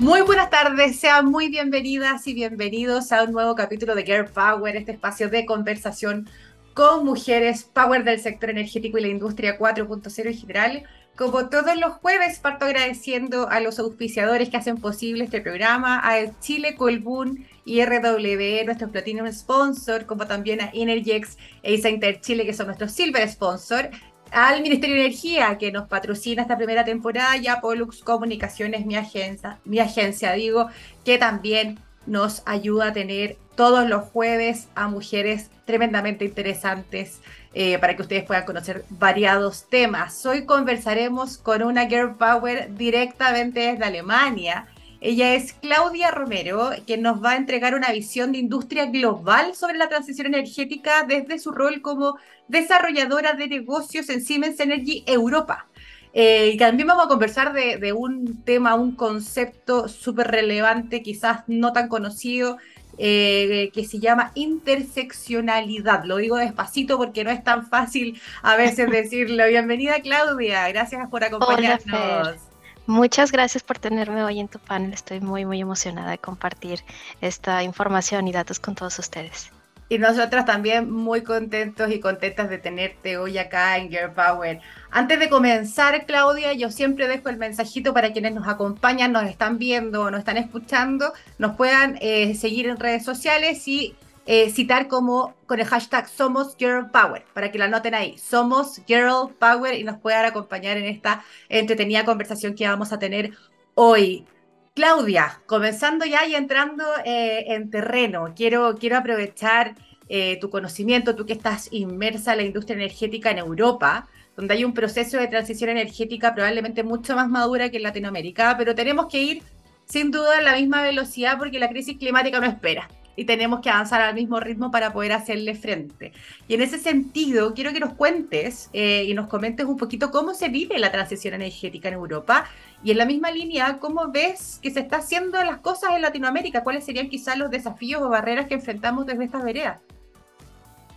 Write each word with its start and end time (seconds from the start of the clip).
Muy 0.00 0.22
buenas 0.22 0.50
tardes, 0.50 0.98
sean 0.98 1.26
muy 1.26 1.48
bienvenidas 1.48 2.26
y 2.26 2.34
bienvenidos 2.34 3.12
a 3.12 3.22
un 3.22 3.30
nuevo 3.30 3.54
capítulo 3.54 3.94
de 3.94 4.02
Girl 4.02 4.26
Power, 4.26 4.74
este 4.74 4.90
espacio 4.90 5.28
de 5.28 5.46
conversación 5.46 6.28
con 6.74 7.04
mujeres, 7.04 7.62
power 7.62 8.02
del 8.02 8.18
sector 8.18 8.50
energético 8.50 8.98
y 8.98 9.02
la 9.02 9.08
industria 9.08 9.56
4.0 9.56 10.26
en 10.26 10.34
general. 10.34 10.82
Como 11.16 11.48
todos 11.48 11.76
los 11.76 11.92
jueves, 11.92 12.40
parto 12.40 12.64
agradeciendo 12.64 13.48
a 13.48 13.60
los 13.60 13.78
auspiciadores 13.78 14.48
que 14.48 14.56
hacen 14.56 14.78
posible 14.78 15.22
este 15.22 15.40
programa, 15.40 16.00
a 16.02 16.40
Chile 16.40 16.74
Colbún 16.74 17.46
y 17.64 17.84
RW, 17.84 18.64
nuestro 18.64 18.90
Platinum 18.90 19.30
Sponsor, 19.32 20.06
como 20.06 20.26
también 20.26 20.60
a 20.60 20.70
Energex 20.74 21.38
e 21.62 21.74
Isa 21.74 21.88
Inter 21.88 22.20
Chile, 22.20 22.44
que 22.44 22.52
son 22.52 22.66
nuestros 22.66 22.90
Silver 22.90 23.28
Sponsor, 23.28 23.90
al 24.34 24.62
Ministerio 24.62 24.96
de 24.96 25.02
Energía, 25.02 25.56
que 25.58 25.70
nos 25.70 25.86
patrocina 25.86 26.42
esta 26.42 26.56
primera 26.56 26.84
temporada, 26.84 27.36
y 27.36 27.46
a 27.46 27.60
Pollux 27.60 28.02
Comunicaciones, 28.02 28.84
mi 28.84 28.96
agencia, 28.96 29.60
mi 29.64 29.78
agencia, 29.78 30.32
digo, 30.32 30.68
que 31.04 31.18
también 31.18 31.78
nos 32.04 32.42
ayuda 32.44 32.88
a 32.88 32.92
tener 32.92 33.36
todos 33.54 33.88
los 33.88 34.02
jueves 34.08 34.68
a 34.74 34.88
mujeres 34.88 35.50
tremendamente 35.64 36.24
interesantes 36.24 37.20
eh, 37.54 37.78
para 37.78 37.94
que 37.94 38.02
ustedes 38.02 38.24
puedan 38.24 38.44
conocer 38.44 38.84
variados 38.90 39.68
temas. 39.70 40.26
Hoy 40.26 40.44
conversaremos 40.44 41.38
con 41.38 41.62
una 41.62 41.86
Girl 41.86 42.16
Power 42.16 42.74
directamente 42.74 43.60
desde 43.60 43.84
Alemania. 43.84 44.66
Ella 45.04 45.34
es 45.34 45.52
Claudia 45.52 46.10
Romero, 46.10 46.70
que 46.86 46.96
nos 46.96 47.22
va 47.22 47.32
a 47.32 47.36
entregar 47.36 47.74
una 47.74 47.92
visión 47.92 48.32
de 48.32 48.38
industria 48.38 48.86
global 48.86 49.54
sobre 49.54 49.76
la 49.76 49.90
transición 49.90 50.28
energética 50.28 51.04
desde 51.06 51.38
su 51.38 51.52
rol 51.52 51.82
como 51.82 52.16
desarrolladora 52.48 53.34
de 53.34 53.48
negocios 53.48 54.08
en 54.08 54.22
Siemens 54.22 54.58
Energy 54.60 55.04
Europa. 55.06 55.66
Eh, 56.14 56.52
y 56.54 56.56
también 56.56 56.88
vamos 56.88 57.04
a 57.04 57.08
conversar 57.08 57.52
de, 57.52 57.76
de 57.76 57.92
un 57.92 58.42
tema, 58.44 58.76
un 58.76 58.96
concepto 58.96 59.88
súper 59.88 60.28
relevante, 60.28 61.02
quizás 61.02 61.40
no 61.48 61.74
tan 61.74 61.88
conocido, 61.88 62.56
eh, 62.96 63.70
que 63.74 63.84
se 63.84 63.98
llama 63.98 64.32
interseccionalidad. 64.34 66.04
Lo 66.04 66.16
digo 66.16 66.38
despacito 66.38 66.96
porque 66.96 67.24
no 67.24 67.30
es 67.30 67.44
tan 67.44 67.66
fácil 67.66 68.18
a 68.42 68.56
veces 68.56 68.90
decirlo. 68.90 69.46
Bienvenida 69.48 70.00
Claudia, 70.00 70.66
gracias 70.70 71.10
por 71.10 71.24
acompañarnos. 71.24 72.53
Muchas 72.86 73.32
gracias 73.32 73.62
por 73.62 73.78
tenerme 73.78 74.22
hoy 74.22 74.40
en 74.40 74.48
tu 74.48 74.58
panel. 74.58 74.92
Estoy 74.92 75.20
muy, 75.20 75.46
muy 75.46 75.60
emocionada 75.60 76.10
de 76.10 76.18
compartir 76.18 76.80
esta 77.22 77.62
información 77.62 78.28
y 78.28 78.32
datos 78.32 78.60
con 78.60 78.74
todos 78.74 78.98
ustedes. 78.98 79.50
Y 79.88 79.98
nosotras 79.98 80.44
también 80.44 80.90
muy 80.90 81.22
contentos 81.22 81.90
y 81.90 82.00
contentas 82.00 82.48
de 82.48 82.58
tenerte 82.58 83.18
hoy 83.18 83.38
acá 83.38 83.76
en 83.78 83.90
Girl 83.90 84.12
Power. 84.12 84.60
Antes 84.90 85.18
de 85.18 85.28
comenzar, 85.28 86.06
Claudia, 86.06 86.54
yo 86.54 86.70
siempre 86.70 87.06
dejo 87.06 87.28
el 87.28 87.36
mensajito 87.36 87.92
para 87.92 88.12
quienes 88.12 88.34
nos 88.34 88.48
acompañan, 88.48 89.12
nos 89.12 89.24
están 89.24 89.58
viendo 89.58 90.02
o 90.02 90.10
nos 90.10 90.20
están 90.20 90.38
escuchando, 90.38 91.12
nos 91.38 91.56
puedan 91.56 91.98
eh, 92.00 92.34
seguir 92.34 92.66
en 92.66 92.78
redes 92.78 93.04
sociales 93.04 93.66
y 93.68 93.94
eh, 94.26 94.50
citar 94.50 94.88
como 94.88 95.34
con 95.46 95.60
el 95.60 95.66
hashtag 95.66 96.08
Somos 96.08 96.56
Girl 96.56 96.90
Power, 96.90 97.24
para 97.34 97.50
que 97.50 97.58
la 97.58 97.66
anoten 97.66 97.94
ahí. 97.94 98.16
Somos 98.18 98.80
Girl 98.86 99.34
Power 99.38 99.74
y 99.74 99.84
nos 99.84 99.98
puedan 99.98 100.24
acompañar 100.24 100.76
en 100.76 100.86
esta 100.86 101.24
entretenida 101.48 102.04
conversación 102.04 102.54
que 102.54 102.66
vamos 102.66 102.92
a 102.92 102.98
tener 102.98 103.32
hoy. 103.74 104.26
Claudia, 104.74 105.40
comenzando 105.46 106.04
ya 106.04 106.26
y 106.26 106.34
entrando 106.34 106.84
eh, 107.04 107.54
en 107.54 107.70
terreno, 107.70 108.32
quiero, 108.34 108.74
quiero 108.76 108.96
aprovechar 108.96 109.76
eh, 110.08 110.38
tu 110.40 110.50
conocimiento, 110.50 111.14
tú 111.14 111.26
que 111.26 111.34
estás 111.34 111.68
inmersa 111.70 112.32
en 112.32 112.38
la 112.38 112.44
industria 112.44 112.76
energética 112.76 113.30
en 113.30 113.38
Europa, 113.38 114.08
donde 114.36 114.54
hay 114.54 114.64
un 114.64 114.74
proceso 114.74 115.16
de 115.18 115.28
transición 115.28 115.70
energética 115.70 116.34
probablemente 116.34 116.82
mucho 116.82 117.14
más 117.14 117.28
madura 117.28 117.70
que 117.70 117.76
en 117.76 117.84
Latinoamérica, 117.84 118.56
pero 118.58 118.74
tenemos 118.74 119.06
que 119.06 119.22
ir 119.22 119.42
sin 119.84 120.10
duda 120.10 120.38
a 120.38 120.42
la 120.42 120.56
misma 120.56 120.82
velocidad 120.82 121.38
porque 121.38 121.60
la 121.60 121.68
crisis 121.68 121.96
climática 121.96 122.40
no 122.40 122.46
espera 122.46 122.88
y 123.16 123.24
tenemos 123.24 123.60
que 123.60 123.70
avanzar 123.70 124.00
al 124.00 124.14
mismo 124.14 124.40
ritmo 124.40 124.70
para 124.70 124.92
poder 124.92 125.12
hacerle 125.12 125.54
frente. 125.54 126.12
Y 126.48 126.54
en 126.54 126.62
ese 126.62 126.78
sentido, 126.78 127.54
quiero 127.54 127.72
que 127.72 127.80
nos 127.80 127.94
cuentes 127.94 128.70
eh, 128.72 129.04
y 129.06 129.14
nos 129.14 129.28
comentes 129.28 129.66
un 129.66 129.76
poquito 129.76 130.10
cómo 130.10 130.34
se 130.34 130.48
vive 130.48 130.78
la 130.78 130.90
transición 130.90 131.34
energética 131.34 131.88
en 131.88 131.94
Europa 131.94 132.46
y 132.82 132.90
en 132.90 132.98
la 132.98 133.06
misma 133.06 133.30
línea, 133.30 133.78
cómo 133.78 134.10
ves 134.10 134.58
que 134.62 134.70
se 134.70 134.80
está 134.80 134.98
haciendo 134.98 135.42
las 135.42 135.58
cosas 135.58 135.92
en 135.94 136.02
Latinoamérica, 136.02 136.62
cuáles 136.62 136.84
serían 136.84 137.08
quizás 137.08 137.38
los 137.38 137.50
desafíos 137.50 138.02
o 138.02 138.08
barreras 138.08 138.46
que 138.46 138.54
enfrentamos 138.54 139.06
desde 139.06 139.24
estas 139.24 139.42
veredas. 139.42 139.78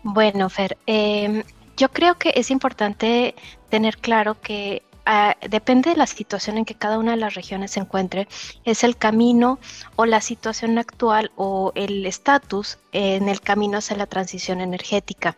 Bueno, 0.03 0.50
Fer, 0.50 0.78
em, 0.86 1.44
yo 1.75 1.90
creo 1.90 2.16
que 2.16 2.34
es 2.36 2.50
importante 2.52 3.36
tener 3.69 3.97
claro 3.97 4.40
que 4.40 4.84
Ah, 5.09 5.38
depende 5.50 5.91
de 5.91 5.95
la 5.95 6.06
situación 6.06 6.57
en 6.57 6.66
que 6.66 6.75
cada 6.75 6.97
una 7.00 7.12
de 7.12 7.18
las 7.18 7.34
regiones 7.34 7.72
se 7.72 7.79
encuentre, 7.79 8.28
es 8.66 8.84
el 8.84 8.97
camino 8.97 9.57
o 9.95 10.06
la 10.06 10.19
situación 10.19 10.78
actual 10.78 11.31
o 11.38 11.72
el 11.75 12.06
estatus 12.06 12.78
en 12.91 13.29
el 13.29 13.40
camino 13.40 13.78
hacia 13.78 13.95
la 13.95 14.07
transición 14.07 14.59
energética. 14.59 15.38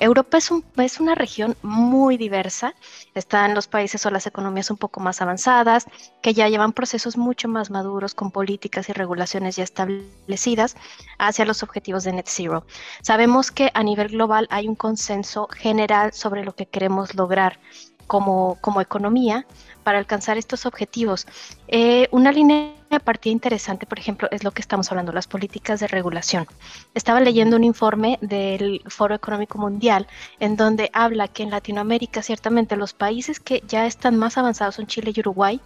Europa 0.00 0.38
es, 0.38 0.50
un, 0.50 0.64
es, 0.78 0.98
una 0.98 1.14
región 1.14 1.56
muy 1.62 2.16
diversa. 2.16 2.74
Están 3.14 3.54
los 3.54 3.68
países 3.68 4.04
o 4.04 4.10
las 4.10 4.26
economías 4.26 4.72
un 4.72 4.78
poco 4.78 4.98
más 4.98 5.22
avanzadas, 5.22 5.86
que 6.20 6.34
ya 6.34 6.48
llevan 6.48 6.72
procesos 6.72 7.16
mucho 7.16 7.46
más 7.46 7.70
maduros 7.70 8.16
con 8.16 8.32
políticas 8.32 8.88
y 8.88 8.94
regulaciones 8.94 9.54
ya 9.54 9.62
establecidas 9.62 10.74
hacia 11.20 11.44
los 11.44 11.62
objetivos 11.62 12.02
de 12.02 12.14
Net 12.14 12.26
Zero. 12.28 12.66
Sabemos 13.00 13.52
que 13.52 13.70
a 13.74 13.84
nivel 13.84 14.08
global 14.08 14.48
hay 14.50 14.66
un 14.66 14.74
consenso 14.74 15.46
general 15.46 16.12
sobre 16.12 16.44
lo 16.44 16.56
que 16.56 16.66
queremos 16.66 17.14
lograr 17.14 17.60
como, 18.06 18.58
como 18.60 18.80
economía 18.80 19.46
para 19.82 19.98
alcanzar 19.98 20.38
estos 20.38 20.66
objetivos. 20.66 21.26
Eh, 21.68 22.08
una 22.10 22.32
línea 22.32 22.72
partida 23.00 23.32
interesante, 23.32 23.86
por 23.86 23.98
ejemplo, 23.98 24.28
es 24.30 24.44
lo 24.44 24.50
que 24.50 24.60
estamos 24.60 24.90
hablando, 24.90 25.12
las 25.12 25.26
políticas 25.26 25.80
de 25.80 25.86
regulación. 25.86 26.46
Estaba 26.94 27.20
leyendo 27.20 27.56
un 27.56 27.64
informe 27.64 28.18
del 28.20 28.82
Foro 28.88 29.14
Económico 29.14 29.58
Mundial 29.58 30.06
en 30.40 30.56
donde 30.56 30.90
habla 30.92 31.28
que 31.28 31.42
en 31.42 31.50
Latinoamérica 31.50 32.22
ciertamente 32.22 32.76
los 32.76 32.92
países 32.92 33.40
que 33.40 33.62
ya 33.66 33.86
están 33.86 34.16
más 34.16 34.38
avanzados 34.38 34.76
son 34.76 34.86
Chile 34.86 35.12
y 35.14 35.20
Uruguay, 35.20 35.60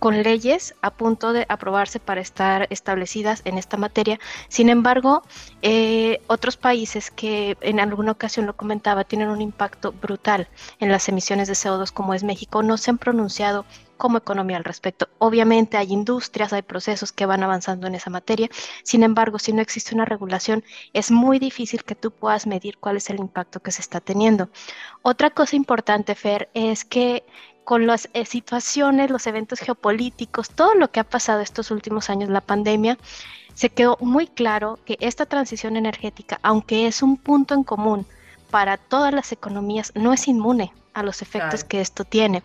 con 0.00 0.22
leyes 0.22 0.74
a 0.80 0.90
punto 0.90 1.32
de 1.32 1.46
aprobarse 1.48 2.00
para 2.00 2.22
estar 2.22 2.66
establecidas 2.70 3.42
en 3.44 3.58
esta 3.58 3.76
materia. 3.76 4.18
Sin 4.48 4.70
embargo, 4.70 5.22
eh, 5.62 6.22
otros 6.26 6.56
países 6.56 7.10
que 7.10 7.56
en 7.60 7.78
alguna 7.78 8.12
ocasión 8.12 8.46
lo 8.46 8.56
comentaba 8.56 9.04
tienen 9.04 9.28
un 9.28 9.42
impacto 9.42 9.92
brutal 9.92 10.48
en 10.80 10.90
las 10.90 11.08
emisiones 11.08 11.48
de 11.48 11.54
CO2 11.54 11.92
como 11.92 12.14
es 12.14 12.24
México, 12.24 12.62
no 12.62 12.78
se 12.78 12.90
han 12.90 12.98
pronunciado 12.98 13.66
como 14.00 14.16
economía 14.16 14.56
al 14.56 14.64
respecto. 14.64 15.10
Obviamente 15.18 15.76
hay 15.76 15.92
industrias, 15.92 16.54
hay 16.54 16.62
procesos 16.62 17.12
que 17.12 17.26
van 17.26 17.42
avanzando 17.42 17.86
en 17.86 17.94
esa 17.94 18.08
materia. 18.08 18.48
Sin 18.82 19.02
embargo, 19.02 19.38
si 19.38 19.52
no 19.52 19.60
existe 19.60 19.94
una 19.94 20.06
regulación, 20.06 20.64
es 20.94 21.10
muy 21.10 21.38
difícil 21.38 21.84
que 21.84 21.94
tú 21.94 22.10
puedas 22.10 22.46
medir 22.46 22.78
cuál 22.78 22.96
es 22.96 23.10
el 23.10 23.18
impacto 23.18 23.60
que 23.60 23.70
se 23.70 23.82
está 23.82 24.00
teniendo. 24.00 24.48
Otra 25.02 25.28
cosa 25.28 25.54
importante, 25.54 26.14
Fer, 26.14 26.48
es 26.54 26.86
que 26.86 27.24
con 27.64 27.86
las 27.86 28.08
eh, 28.14 28.24
situaciones, 28.24 29.10
los 29.10 29.26
eventos 29.26 29.60
geopolíticos, 29.60 30.48
todo 30.48 30.74
lo 30.74 30.90
que 30.90 31.00
ha 31.00 31.04
pasado 31.04 31.42
estos 31.42 31.70
últimos 31.70 32.08
años, 32.08 32.30
la 32.30 32.40
pandemia, 32.40 32.96
se 33.52 33.68
quedó 33.68 33.98
muy 34.00 34.26
claro 34.28 34.78
que 34.86 34.96
esta 35.00 35.26
transición 35.26 35.76
energética, 35.76 36.40
aunque 36.42 36.86
es 36.86 37.02
un 37.02 37.18
punto 37.18 37.52
en 37.52 37.64
común 37.64 38.06
para 38.50 38.78
todas 38.78 39.12
las 39.12 39.30
economías, 39.30 39.92
no 39.94 40.14
es 40.14 40.26
inmune 40.26 40.72
a 41.00 41.02
los 41.02 41.22
efectos 41.22 41.64
que 41.64 41.80
esto 41.80 42.04
tiene. 42.04 42.42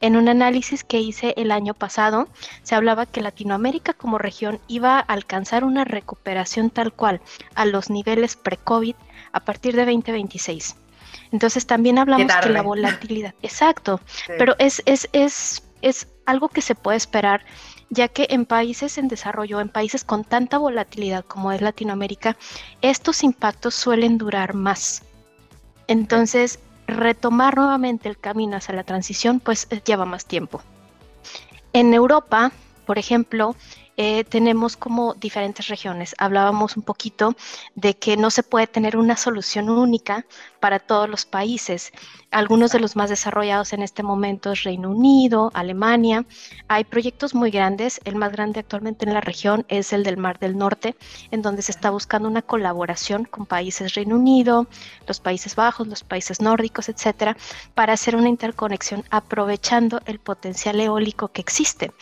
En 0.00 0.16
un 0.16 0.28
análisis 0.28 0.84
que 0.84 1.00
hice 1.00 1.34
el 1.36 1.50
año 1.50 1.74
pasado, 1.74 2.28
se 2.62 2.74
hablaba 2.74 3.06
que 3.06 3.20
Latinoamérica 3.20 3.94
como 3.94 4.18
región 4.18 4.60
iba 4.68 4.98
a 4.98 5.00
alcanzar 5.00 5.64
una 5.64 5.84
recuperación 5.84 6.70
tal 6.70 6.92
cual 6.92 7.20
a 7.54 7.64
los 7.64 7.90
niveles 7.90 8.36
pre-COVID 8.36 8.94
a 9.32 9.40
partir 9.40 9.74
de 9.74 9.86
2026. 9.86 10.76
Entonces 11.30 11.66
también 11.66 11.98
hablamos 11.98 12.32
de 12.42 12.50
la 12.50 12.62
volatilidad, 12.62 13.34
exacto, 13.42 14.00
pero 14.38 14.54
es, 14.58 14.82
es, 14.86 15.08
es, 15.12 15.62
es 15.80 16.08
algo 16.26 16.48
que 16.48 16.62
se 16.62 16.74
puede 16.74 16.98
esperar 16.98 17.42
ya 17.92 18.08
que 18.08 18.26
en 18.30 18.46
países 18.46 18.96
en 18.96 19.06
desarrollo, 19.06 19.60
en 19.60 19.68
países 19.68 20.02
con 20.02 20.24
tanta 20.24 20.56
volatilidad 20.56 21.26
como 21.26 21.52
es 21.52 21.60
Latinoamérica, 21.60 22.38
estos 22.80 23.22
impactos 23.22 23.74
suelen 23.74 24.16
durar 24.16 24.54
más. 24.54 25.02
Entonces, 25.88 26.58
retomar 26.86 27.56
nuevamente 27.56 28.08
el 28.08 28.18
camino 28.18 28.56
hacia 28.56 28.74
la 28.74 28.84
transición, 28.84 29.40
pues 29.40 29.68
lleva 29.84 30.04
más 30.04 30.26
tiempo. 30.26 30.62
En 31.72 31.94
Europa, 31.94 32.52
por 32.86 32.98
ejemplo, 32.98 33.56
eh, 33.96 34.24
tenemos 34.24 34.76
como 34.76 35.14
diferentes 35.14 35.68
regiones. 35.68 36.14
Hablábamos 36.18 36.76
un 36.76 36.82
poquito 36.82 37.36
de 37.74 37.94
que 37.94 38.16
no 38.16 38.30
se 38.30 38.42
puede 38.42 38.66
tener 38.66 38.96
una 38.96 39.16
solución 39.16 39.68
única 39.68 40.24
para 40.60 40.78
todos 40.78 41.08
los 41.08 41.26
países. 41.26 41.92
Algunos 42.30 42.72
de 42.72 42.80
los 42.80 42.96
más 42.96 43.10
desarrollados 43.10 43.74
en 43.74 43.82
este 43.82 44.02
momento 44.02 44.52
es 44.52 44.62
Reino 44.62 44.90
Unido, 44.90 45.50
Alemania. 45.52 46.24
Hay 46.68 46.84
proyectos 46.84 47.34
muy 47.34 47.50
grandes. 47.50 48.00
El 48.04 48.16
más 48.16 48.32
grande 48.32 48.60
actualmente 48.60 49.04
en 49.04 49.12
la 49.12 49.20
región 49.20 49.66
es 49.68 49.92
el 49.92 50.02
del 50.04 50.16
Mar 50.16 50.38
del 50.38 50.56
Norte, 50.56 50.96
en 51.30 51.42
donde 51.42 51.60
se 51.60 51.72
está 51.72 51.90
buscando 51.90 52.28
una 52.28 52.40
colaboración 52.40 53.24
con 53.24 53.44
países 53.44 53.94
Reino 53.94 54.16
Unido, 54.16 54.66
los 55.06 55.20
Países 55.20 55.54
Bajos, 55.56 55.86
los 55.86 56.04
países 56.04 56.40
nórdicos, 56.40 56.88
etcétera, 56.88 57.36
para 57.74 57.92
hacer 57.92 58.16
una 58.16 58.30
interconexión 58.30 59.04
aprovechando 59.10 60.00
el 60.06 60.18
potencial 60.18 60.80
eólico 60.80 61.28
que 61.28 61.42
existe. 61.42 61.92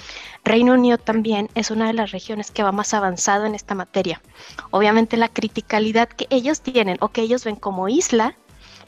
Reino 0.44 0.74
Unido 0.74 0.96
también 0.96 1.48
es 1.54 1.70
una 1.70 1.89
de 1.90 1.96
las 1.96 2.10
regiones 2.10 2.50
que 2.50 2.62
va 2.62 2.72
más 2.72 2.94
avanzado 2.94 3.46
en 3.46 3.54
esta 3.54 3.74
materia. 3.74 4.20
Obviamente 4.70 5.16
la 5.16 5.28
criticalidad 5.28 6.08
que 6.08 6.26
ellos 6.30 6.60
tienen 6.60 6.96
o 7.00 7.08
que 7.08 7.22
ellos 7.22 7.44
ven 7.44 7.56
como 7.56 7.88
isla 7.88 8.34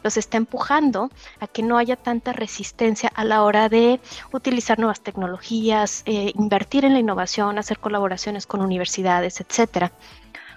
los 0.03 0.17
está 0.17 0.37
empujando 0.37 1.11
a 1.41 1.47
que 1.47 1.63
no 1.63 1.79
haya 1.79 1.97
tanta 1.97 2.33
resistencia 2.33 3.11
a 3.15 3.25
la 3.25 3.43
hora 3.43 3.69
de 3.69 4.01
utilizar 4.33 4.79
nuevas 4.79 5.01
tecnologías, 5.01 6.03
eh, 6.07 6.33
invertir 6.35 6.85
en 6.85 6.95
la 6.95 6.99
innovación, 6.99 7.59
hacer 7.59 7.79
colaboraciones 7.79 8.47
con 8.47 8.63
universidades, 8.63 9.41
etcétera. 9.41 9.93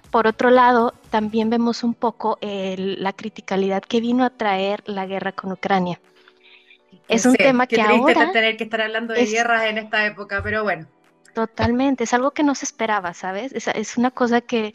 Por 0.10 0.28
otro 0.28 0.50
lado, 0.50 0.94
también 1.10 1.50
vemos 1.50 1.84
un 1.84 1.94
poco 1.94 2.38
la 2.42 3.14
criticalidad 3.14 3.84
que 3.84 4.00
vino 4.00 4.24
a 4.24 4.30
traer 4.30 4.82
la 4.86 5.06
guerra 5.06 5.34
con 5.34 5.52
Ucrania. 5.52 6.00
Es 7.08 7.26
un 7.26 7.36
tema 7.36 7.68
que 7.68 7.82
ahora 7.82 8.32
tener 8.32 8.58
que 8.58 8.64
estar 8.64 8.82
hablando 8.82 9.14
de 9.14 9.26
guerras 9.26 9.66
en 9.66 9.78
esta 9.78 10.06
época, 10.06 10.42
pero 10.42 10.64
bueno. 10.64 10.88
Totalmente, 11.36 12.06
es 12.06 12.14
algo 12.14 12.32
que 12.32 12.44
no 12.44 12.56
se 12.56 12.66
esperaba, 12.66 13.14
¿sabes? 13.14 13.52
es 13.54 13.98
una 13.98 14.10
cosa 14.10 14.42
que 14.42 14.74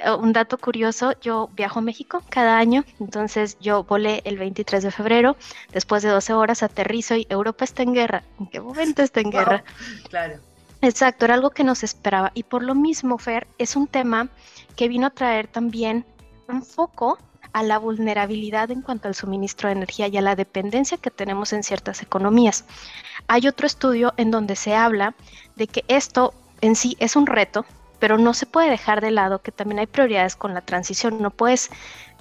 eh, 0.00 0.12
un 0.12 0.32
dato 0.32 0.56
curioso, 0.56 1.12
yo 1.20 1.50
viajo 1.54 1.80
a 1.80 1.82
México 1.82 2.22
cada 2.30 2.56
año, 2.56 2.84
entonces 3.00 3.58
yo 3.60 3.84
volé 3.84 4.22
el 4.24 4.38
23 4.38 4.82
de 4.82 4.90
febrero, 4.90 5.36
después 5.72 6.02
de 6.02 6.08
12 6.08 6.32
horas 6.32 6.62
aterrizo 6.62 7.16
y 7.16 7.26
Europa 7.28 7.64
está 7.64 7.82
en 7.82 7.92
guerra. 7.92 8.22
¿En 8.38 8.46
qué 8.46 8.60
momento 8.60 9.02
está 9.02 9.20
en 9.20 9.30
guerra? 9.30 9.64
Claro. 10.08 10.40
Exacto, 10.80 11.26
era 11.26 11.34
algo 11.34 11.50
que 11.50 11.64
no 11.64 11.74
se 11.74 11.84
esperaba. 11.84 12.32
Y 12.34 12.44
por 12.44 12.62
lo 12.62 12.74
mismo, 12.74 13.18
Fer, 13.18 13.46
es 13.58 13.76
un 13.76 13.86
tema 13.86 14.30
que 14.76 14.88
vino 14.88 15.06
a 15.08 15.10
traer 15.10 15.46
también 15.46 16.06
un 16.48 16.62
foco 16.62 17.18
a 17.52 17.62
la 17.62 17.78
vulnerabilidad 17.78 18.70
en 18.70 18.80
cuanto 18.80 19.08
al 19.08 19.14
suministro 19.14 19.68
de 19.68 19.74
energía 19.74 20.08
y 20.08 20.16
a 20.16 20.22
la 20.22 20.36
dependencia 20.36 20.96
que 20.96 21.10
tenemos 21.10 21.52
en 21.52 21.62
ciertas 21.62 22.00
economías. 22.00 22.64
Hay 23.28 23.48
otro 23.48 23.66
estudio 23.66 24.14
en 24.16 24.30
donde 24.30 24.56
se 24.56 24.74
habla 24.74 25.14
de 25.60 25.66
que 25.66 25.84
esto 25.88 26.32
en 26.62 26.74
sí 26.74 26.96
es 27.00 27.16
un 27.16 27.26
reto, 27.26 27.66
pero 27.98 28.16
no 28.16 28.32
se 28.32 28.46
puede 28.46 28.70
dejar 28.70 29.02
de 29.02 29.10
lado 29.10 29.42
que 29.42 29.52
también 29.52 29.78
hay 29.78 29.86
prioridades 29.86 30.34
con 30.34 30.54
la 30.54 30.62
transición. 30.62 31.20
No 31.20 31.30
puedes 31.30 31.68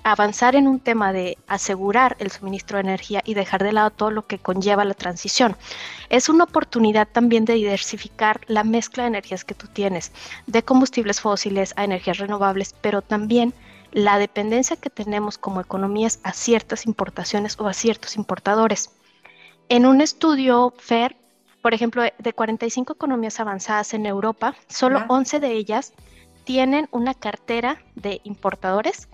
avanzar 0.03 0.57
en 0.57 0.67
un 0.67 0.81
tema 0.81 1.13
de 1.13 1.37
asegurar 1.47 2.17
el 2.19 2.31
suministro 2.31 2.75
de 2.75 2.81
energía 2.81 3.21
y 3.23 3.35
dejar 3.35 3.63
de 3.63 3.71
lado 3.71 3.91
todo 3.91 4.11
lo 4.11 4.27
que 4.27 4.39
conlleva 4.39 4.83
la 4.83 4.93
transición. 4.93 5.55
Es 6.09 6.27
una 6.27 6.43
oportunidad 6.43 7.07
también 7.07 7.45
de 7.45 7.53
diversificar 7.53 8.41
la 8.47 8.65
mezcla 8.65 9.03
de 9.03 9.09
energías 9.09 9.45
que 9.45 9.55
tú 9.55 9.67
tienes, 9.67 10.11
de 10.45 10.61
combustibles 10.63 11.21
fósiles 11.21 11.73
a 11.77 11.85
energías 11.85 12.17
renovables, 12.17 12.75
pero 12.81 13.01
también 13.01 13.53
la 13.93 14.19
dependencia 14.19 14.75
que 14.75 14.89
tenemos 14.89 15.37
como 15.37 15.61
economías 15.61 16.19
a 16.23 16.33
ciertas 16.33 16.85
importaciones 16.85 17.57
o 17.57 17.67
a 17.67 17.73
ciertos 17.73 18.17
importadores. 18.17 18.89
En 19.69 19.85
un 19.85 20.01
estudio 20.01 20.73
FER 20.77 21.15
por 21.61 21.73
ejemplo, 21.73 22.03
de 22.17 22.33
45 22.33 22.93
economías 22.93 23.39
avanzadas 23.39 23.93
en 23.93 24.05
Europa, 24.05 24.55
solo 24.67 25.03
11 25.07 25.39
de 25.39 25.51
ellas 25.51 25.93
tienen 26.45 26.87
una 26.91 27.13
cartera 27.13 27.81
de 27.95 28.21
importadores 28.23 29.07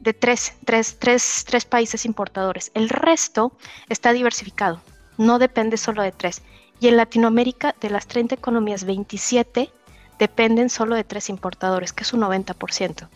de 0.00 0.14
tres, 0.14 0.54
tres, 0.64 0.96
tres, 0.98 1.44
tres 1.46 1.64
países 1.64 2.04
importadores. 2.04 2.70
El 2.74 2.88
resto 2.88 3.52
está 3.88 4.12
diversificado, 4.12 4.80
no 5.16 5.38
depende 5.38 5.76
solo 5.76 6.02
de 6.02 6.12
tres. 6.12 6.42
Y 6.80 6.88
en 6.88 6.96
Latinoamérica, 6.96 7.74
de 7.80 7.90
las 7.90 8.06
30 8.06 8.36
economías, 8.36 8.84
27 8.84 9.70
dependen 10.18 10.70
solo 10.70 10.94
de 10.94 11.04
tres 11.04 11.28
importadores, 11.28 11.92
que 11.92 12.04
es 12.04 12.12
un 12.12 12.20
90%. 12.20 13.08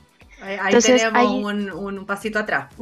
Ahí, 0.42 0.58
Entonces, 0.66 1.02
tenemos 1.02 1.44
un, 1.44 1.70
un, 1.70 2.04
pasito 2.04 2.40
atrás 2.40 2.74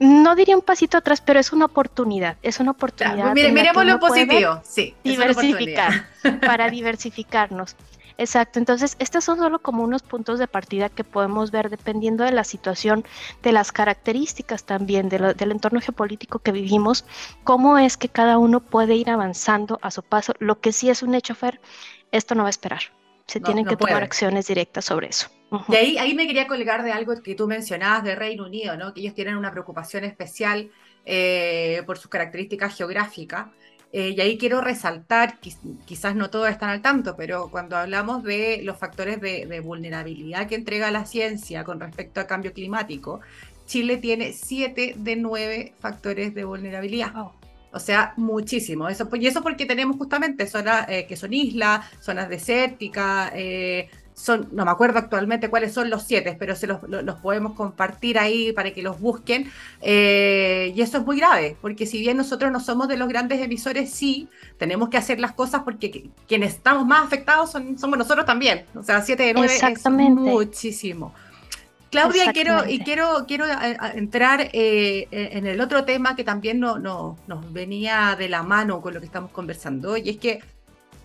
no 0.00 0.34
diría 0.34 0.56
un 0.56 0.62
pasito 0.62 0.96
atrás, 0.96 1.20
pero 1.20 1.38
es 1.38 1.52
una 1.52 1.66
oportunidad, 1.66 2.38
es 2.42 2.58
una 2.58 2.72
oportunidad. 2.72 3.34
miremos 3.34 3.84
lo 3.84 4.00
positivo, 4.00 4.60
sí. 4.64 4.94
Diversificar, 5.04 6.06
para 6.40 6.70
diversificarnos. 6.70 7.76
Exacto, 8.16 8.58
entonces 8.58 8.96
estos 8.98 9.24
son 9.24 9.38
solo 9.38 9.60
como 9.60 9.82
unos 9.82 10.02
puntos 10.02 10.38
de 10.38 10.46
partida 10.46 10.90
que 10.90 11.04
podemos 11.04 11.50
ver 11.50 11.70
dependiendo 11.70 12.24
de 12.24 12.32
la 12.32 12.44
situación, 12.44 13.04
de 13.42 13.52
las 13.52 13.72
características 13.72 14.64
también 14.64 15.08
del 15.08 15.52
entorno 15.52 15.80
geopolítico 15.80 16.38
que 16.38 16.52
vivimos, 16.52 17.06
cómo 17.44 17.78
es 17.78 17.96
que 17.96 18.10
cada 18.10 18.36
uno 18.36 18.60
puede 18.60 18.94
ir 18.94 19.08
avanzando 19.08 19.78
a 19.80 19.90
su 19.90 20.02
paso. 20.02 20.34
Lo 20.38 20.60
que 20.60 20.72
sí 20.72 20.90
es 20.90 21.02
un 21.02 21.14
hecho, 21.14 21.34
Fer, 21.34 21.60
esto 22.12 22.34
no 22.34 22.42
va 22.42 22.48
a 22.48 22.50
esperar. 22.50 22.82
Se 23.30 23.38
tienen 23.38 23.64
que 23.64 23.76
tomar 23.76 24.02
acciones 24.02 24.48
directas 24.48 24.86
sobre 24.86 25.06
eso. 25.06 25.28
Y 25.68 25.76
ahí, 25.76 25.98
ahí 25.98 26.14
me 26.14 26.26
quería 26.26 26.48
colgar 26.48 26.82
de 26.82 26.90
algo 26.90 27.14
que 27.22 27.36
tú 27.36 27.46
mencionabas 27.46 28.02
de 28.02 28.16
Reino 28.16 28.44
Unido, 28.44 28.76
¿no? 28.76 28.92
que 28.92 29.02
ellos 29.02 29.14
tienen 29.14 29.36
una 29.36 29.52
preocupación 29.52 30.02
especial 30.02 30.68
eh, 31.06 31.84
por 31.86 31.96
sus 31.96 32.10
características 32.10 32.76
geográficas. 32.76 33.46
Eh, 33.92 34.14
y 34.16 34.20
ahí 34.20 34.36
quiero 34.36 34.60
resaltar, 34.60 35.38
quizás 35.86 36.16
no 36.16 36.28
todos 36.28 36.48
están 36.48 36.70
al 36.70 36.82
tanto, 36.82 37.14
pero 37.16 37.52
cuando 37.52 37.76
hablamos 37.76 38.24
de 38.24 38.62
los 38.64 38.76
factores 38.76 39.20
de, 39.20 39.60
vulnerabilidad 39.60 40.48
que 40.48 40.56
entrega 40.56 40.90
la 40.90 41.06
ciencia 41.06 41.62
con 41.62 41.78
respecto 41.78 42.18
al 42.18 42.26
cambio 42.26 42.52
climático, 42.52 43.20
Chile 43.66 43.96
tiene 43.98 44.32
siete 44.32 44.94
de 44.96 45.14
nueve 45.14 45.74
factores 45.78 46.34
de 46.34 46.42
vulnerabilidad. 46.42 47.12
O 47.72 47.78
sea, 47.78 48.14
muchísimo. 48.16 48.88
Eso, 48.88 49.08
y 49.12 49.26
eso 49.26 49.42
porque 49.42 49.66
tenemos 49.66 49.96
justamente 49.96 50.46
zonas 50.46 50.88
eh, 50.88 51.06
que 51.06 51.16
son 51.16 51.32
islas, 51.32 51.86
zonas 52.00 52.28
desérticas, 52.28 53.32
son, 54.20 54.48
no 54.52 54.64
me 54.64 54.70
acuerdo 54.70 54.98
actualmente 54.98 55.48
cuáles 55.48 55.72
son 55.72 55.88
los 55.88 56.02
siete, 56.02 56.36
pero 56.38 56.54
se 56.54 56.66
los, 56.66 56.80
podemos 57.22 57.54
compartir 57.54 58.18
ahí 58.18 58.52
para 58.52 58.72
que 58.72 58.82
los 58.82 59.00
busquen. 59.00 59.50
Eh, 59.80 60.72
y 60.74 60.80
eso 60.82 60.98
es 60.98 61.06
muy 61.06 61.18
grave, 61.18 61.56
porque 61.60 61.86
si 61.86 62.00
bien 62.00 62.16
nosotros 62.16 62.52
no 62.52 62.60
somos 62.60 62.88
de 62.88 62.96
los 62.96 63.08
grandes 63.08 63.40
emisores, 63.40 63.90
sí, 63.90 64.28
tenemos 64.58 64.88
que 64.88 64.98
hacer 64.98 65.20
las 65.20 65.32
cosas 65.32 65.62
porque 65.62 66.10
quienes 66.28 66.54
estamos 66.54 66.86
más 66.86 67.04
afectados 67.04 67.50
son, 67.50 67.78
somos 67.78 67.98
nosotros 67.98 68.26
también. 68.26 68.66
O 68.74 68.82
sea, 68.82 69.00
siete 69.02 69.22
de 69.24 69.34
nueve 69.34 69.54
es 69.54 69.90
muchísimo. 69.90 71.14
Claudia, 71.90 72.32
quiero, 72.32 72.68
y 72.68 72.78
quiero, 72.80 73.24
quiero 73.26 73.46
eh, 73.46 73.76
entrar 73.94 74.48
eh, 74.52 75.08
en 75.10 75.46
el 75.46 75.60
otro 75.60 75.84
tema 75.84 76.14
que 76.14 76.24
también 76.24 76.60
no, 76.60 76.78
no, 76.78 77.18
nos 77.26 77.52
venía 77.52 78.14
de 78.16 78.28
la 78.28 78.42
mano 78.42 78.80
con 78.80 78.94
lo 78.94 79.00
que 79.00 79.06
estamos 79.06 79.32
conversando, 79.32 79.96
y 79.96 80.10
es 80.10 80.16
que 80.18 80.30
eh, 80.30 80.42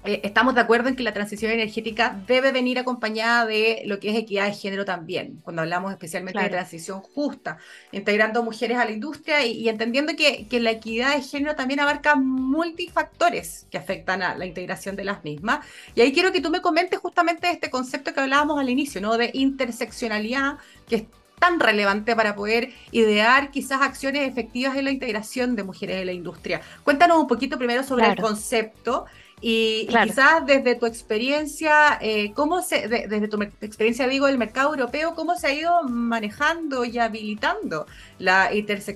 estamos 0.05 0.55
de 0.55 0.61
acuerdo 0.61 0.89
en 0.89 0.95
que 0.95 1.03
la 1.03 1.13
transición 1.13 1.51
energética 1.51 2.21
debe 2.27 2.51
venir 2.51 2.79
acompañada 2.79 3.45
de 3.45 3.83
lo 3.85 3.99
que 3.99 4.09
es 4.09 4.17
equidad 4.17 4.45
de 4.45 4.53
género 4.53 4.85
también, 4.85 5.39
cuando 5.43 5.61
hablamos 5.61 5.91
especialmente 5.91 6.39
de 6.39 6.49
transición 6.49 7.01
justa, 7.01 7.57
integrando 7.91 8.43
mujeres 8.43 8.77
a 8.77 8.85
la 8.85 8.91
industria 8.91 9.45
y, 9.45 9.67
entendiendo 9.69 10.15
que, 10.15 10.47
que, 10.47 10.59
la 10.59 10.71
equidad 10.71 11.15
de 11.15 11.21
género 11.21 11.55
también 11.55 11.79
abarca 11.79 12.15
multifactores 12.15 13.67
que 13.69 13.77
afectan 13.77 14.21
a 14.21 14.35
la 14.35 14.45
integración 14.45 14.95
de 14.95 15.05
las 15.05 15.23
mismas. 15.23 15.65
Y 15.95 16.01
ahí 16.01 16.13
quiero 16.13 16.31
que 16.31 16.41
tú 16.41 16.49
me 16.49 16.61
comentes 16.61 16.99
justamente 16.99 17.49
este 17.49 17.69
concepto 17.69 18.13
que 18.13 18.19
hablábamos 18.19 18.59
al 18.59 18.69
inicio, 18.69 19.01
¿no? 19.01 19.17
De 19.17 19.31
interseccionalidad, 19.33 20.57
que 20.87 20.95
es 20.95 21.03
tan 21.39 21.59
relevante 21.59 22.15
para 22.15 22.35
poder 22.35 22.71
idear 22.91 23.51
quizás 23.51 23.81
acciones 23.81 24.27
efectivas 24.27 24.77
en 24.77 24.85
la 24.85 24.91
integración 24.91 25.55
de 25.55 25.63
mujeres 25.63 25.97
en 25.99 26.05
la 26.05 26.13
industria. 26.13 26.61
Cuéntanos 26.83 27.17
un 27.17 27.27
poquito 27.27 27.57
primero 27.57 27.83
sobre 27.83 28.07
el 28.07 28.15
concepto 28.15 29.05
y, 29.41 29.87
quizás 29.87 30.45
desde 30.45 30.75
tu 30.75 30.85
experiencia, 30.85 31.97
eh, 32.01 32.31
¿cómo 32.33 32.61
se, 32.61 32.87
desde 32.87 33.27
tu 33.27 33.41
experiencia, 33.61 34.07
digo, 34.07 34.27
del 34.27 34.37
mercado 34.37 34.69
europeo, 34.69 35.13
cómo 35.13 35.35
se 35.35 35.47
ha 35.47 35.53
ido 35.53 35.83
manejando 35.83 36.85
y 36.85 36.97
habilitando 36.99 37.85
la 38.17 38.49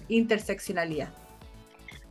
interseccionalidad? 0.07 1.09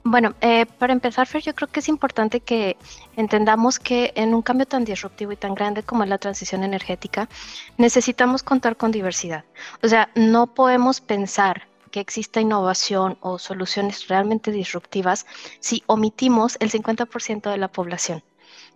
Bueno, 0.04 0.34
eh, 0.40 0.64
para 0.78 0.92
empezar, 0.92 1.26
Fer, 1.26 1.42
yo 1.42 1.54
creo 1.54 1.68
que 1.68 1.80
es 1.80 1.88
importante 1.88 2.40
que 2.40 2.76
entendamos 3.16 3.78
que 3.78 4.12
en 4.14 4.32
un 4.34 4.42
cambio 4.42 4.66
tan 4.66 4.84
disruptivo 4.84 5.32
y 5.32 5.36
tan 5.36 5.54
grande 5.54 5.82
como 5.82 6.02
es 6.02 6.08
la 6.08 6.18
transición 6.18 6.64
energética, 6.64 7.28
necesitamos 7.76 8.42
contar 8.42 8.76
con 8.76 8.90
diversidad. 8.90 9.44
O 9.82 9.88
sea, 9.88 10.10
no 10.14 10.46
podemos 10.46 11.00
pensar 11.00 11.66
que 11.98 12.02
exista 12.02 12.40
innovación 12.40 13.18
o 13.22 13.40
soluciones 13.40 14.06
realmente 14.06 14.52
disruptivas 14.52 15.26
si 15.58 15.82
omitimos 15.86 16.56
el 16.60 16.70
50% 16.70 17.50
de 17.50 17.58
la 17.58 17.66
población. 17.66 18.22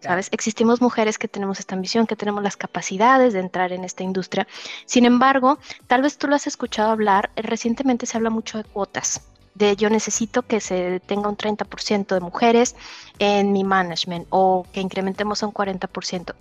¿Sabes? 0.01 0.29
Existimos 0.33 0.81
mujeres 0.81 1.19
que 1.19 1.29
tenemos 1.29 1.61
esta 1.61 1.77
ambición, 1.77 2.09
que 2.09 2.17
tenemos 2.17 2.43
las 2.43 2.57
capacidades 2.57 3.33
de 3.33 3.39
entrar 3.39 3.71
en 3.73 3.85
esta 3.85 4.03
industria. 4.03 4.49
Sin 4.87 5.05
embargo, 5.05 5.61
tal 5.87 6.03
vez 6.03 6.19
tú 6.19 6.27
lo 6.27 6.35
has 6.35 6.49
escuchado 6.49 6.91
hablar, 6.91 7.31
recientemente 7.37 8.07
se 8.07 8.17
habla 8.17 8.31
mucho 8.31 8.59
de 8.59 8.65
cuotas. 8.65 9.32
De 9.55 9.77
yo 9.77 9.91
necesito 9.91 10.43
que 10.43 10.61
se 10.61 11.01
tenga 11.01 11.29
un 11.29 11.37
30% 11.37 12.15
de 12.15 12.21
mujeres 12.21 12.75
en 13.19 13.53
mi 13.53 13.65
management 13.65 14.27
o 14.31 14.67
que 14.73 14.81
incrementemos 14.81 15.43
un 15.43 15.53
40%. 15.53 16.35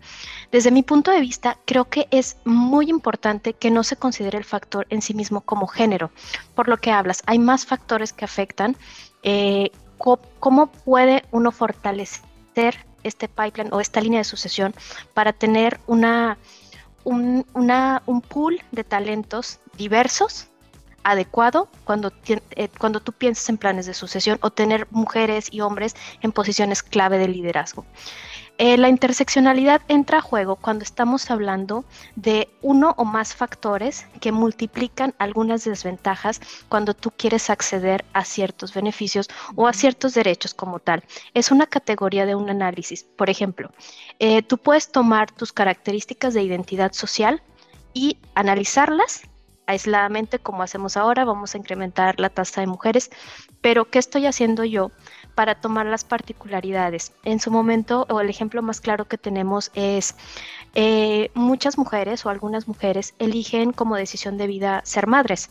Desde 0.52 0.72
mi 0.72 0.84
punto 0.84 1.12
de 1.12 1.20
vista, 1.20 1.58
creo 1.66 1.86
que 1.86 2.08
es 2.12 2.38
muy 2.46 2.90
importante 2.90 3.54
que 3.54 3.72
no 3.72 3.84
se 3.84 3.98
considere 3.98 4.38
el 4.38 4.46
factor 4.46 4.88
en 4.90 5.02
sí 5.02 5.14
mismo 5.14 5.42
como 5.42 5.68
género, 5.68 6.12
por 6.56 6.68
lo 6.68 6.78
que 6.78 6.92
hablas. 6.92 7.22
Hay 7.26 7.40
más 7.40 7.66
factores 7.66 8.14
que 8.14 8.26
afectan. 8.26 8.76
Eh, 9.24 9.72
¿Cómo 10.40 10.68
puede 10.68 11.26
uno 11.32 11.52
fortalecer 11.52 12.86
este 13.04 13.28
pipeline 13.28 13.72
o 13.72 13.80
esta 13.80 14.02
línea 14.02 14.20
de 14.20 14.24
sucesión 14.24 14.74
para 15.14 15.32
tener 15.32 15.80
una, 15.86 16.40
un, 17.04 17.46
un 17.54 18.22
pool 18.22 18.62
de 18.72 18.84
talentos 18.84 19.60
diversos 19.78 20.51
adecuado 21.04 21.68
cuando, 21.84 22.12
eh, 22.28 22.70
cuando 22.78 23.00
tú 23.00 23.12
piensas 23.12 23.50
en 23.50 23.58
planes 23.58 23.86
de 23.86 23.94
sucesión 23.94 24.38
o 24.42 24.52
tener 24.52 24.88
mujeres 24.92 25.48
y 25.52 25.62
hombres 25.62 25.96
en 26.22 26.32
posiciones 26.32 26.84
clave 26.84 27.18
de 27.18 27.28
liderazgo. 27.28 27.86
Eh, 28.64 28.78
la 28.78 28.90
interseccionalidad 28.90 29.82
entra 29.88 30.20
a 30.20 30.22
juego 30.22 30.56
cuando 30.56 30.84
estamos 30.84 31.32
hablando 31.32 31.84
de 32.16 32.48
uno 32.62 32.94
o 32.96 33.06
más 33.06 33.34
factores 33.34 34.06
que 34.20 34.32
multiplican 34.32 35.16
algunas 35.18 35.64
desventajas 35.64 36.40
cuando 36.70 36.94
tú 36.94 37.10
quieres 37.10 37.50
acceder 37.50 38.06
a 38.14 38.24
ciertos 38.24 38.74
beneficios 38.74 39.30
o 39.56 39.68
a 39.68 39.74
ciertos 39.74 40.14
derechos 40.14 40.54
como 40.54 40.78
tal. 40.78 41.04
Es 41.34 41.50
una 41.50 41.66
categoría 41.66 42.28
de 42.28 42.36
un 42.36 42.52
análisis. 42.52 43.04
Por 43.04 43.32
ejemplo, 43.32 43.72
eh, 44.20 44.44
tú 44.44 44.60
puedes 44.60 44.92
tomar 44.92 45.32
tus 45.32 45.52
características 45.52 46.36
de 46.36 46.44
identidad 46.44 46.92
social 46.92 47.42
y 47.94 48.20
analizarlas 48.36 49.24
aisladamente 49.72 50.40
como 50.40 50.64
hacemos 50.64 50.98
ahora, 50.98 51.26
vamos 51.26 51.56
a 51.56 51.58
incrementar 51.58 52.20
la 52.20 52.30
tasa 52.30 52.62
de 52.62 52.68
mujeres, 52.68 53.10
pero 53.62 53.90
¿qué 53.90 54.00
estoy 54.00 54.26
haciendo 54.26 54.64
yo 54.66 54.92
para 55.34 55.56
tomar 55.56 55.86
las 55.86 56.04
particularidades? 56.04 57.14
En 57.24 57.40
su 57.40 57.52
momento, 57.52 58.06
o 58.10 58.20
el 58.20 58.30
ejemplo 58.30 58.62
más 58.62 58.82
claro 58.82 59.06
que 59.06 59.18
tenemos 59.18 59.72
es 59.74 60.16
eh, 60.76 61.32
muchas 61.34 61.78
mujeres 61.78 62.26
o 62.26 62.30
algunas 62.30 62.68
mujeres 62.68 63.16
eligen 63.20 63.72
como 63.72 63.96
decisión 63.96 64.38
de 64.38 64.48
vida 64.48 64.82
ser 64.84 65.08
madres. 65.08 65.50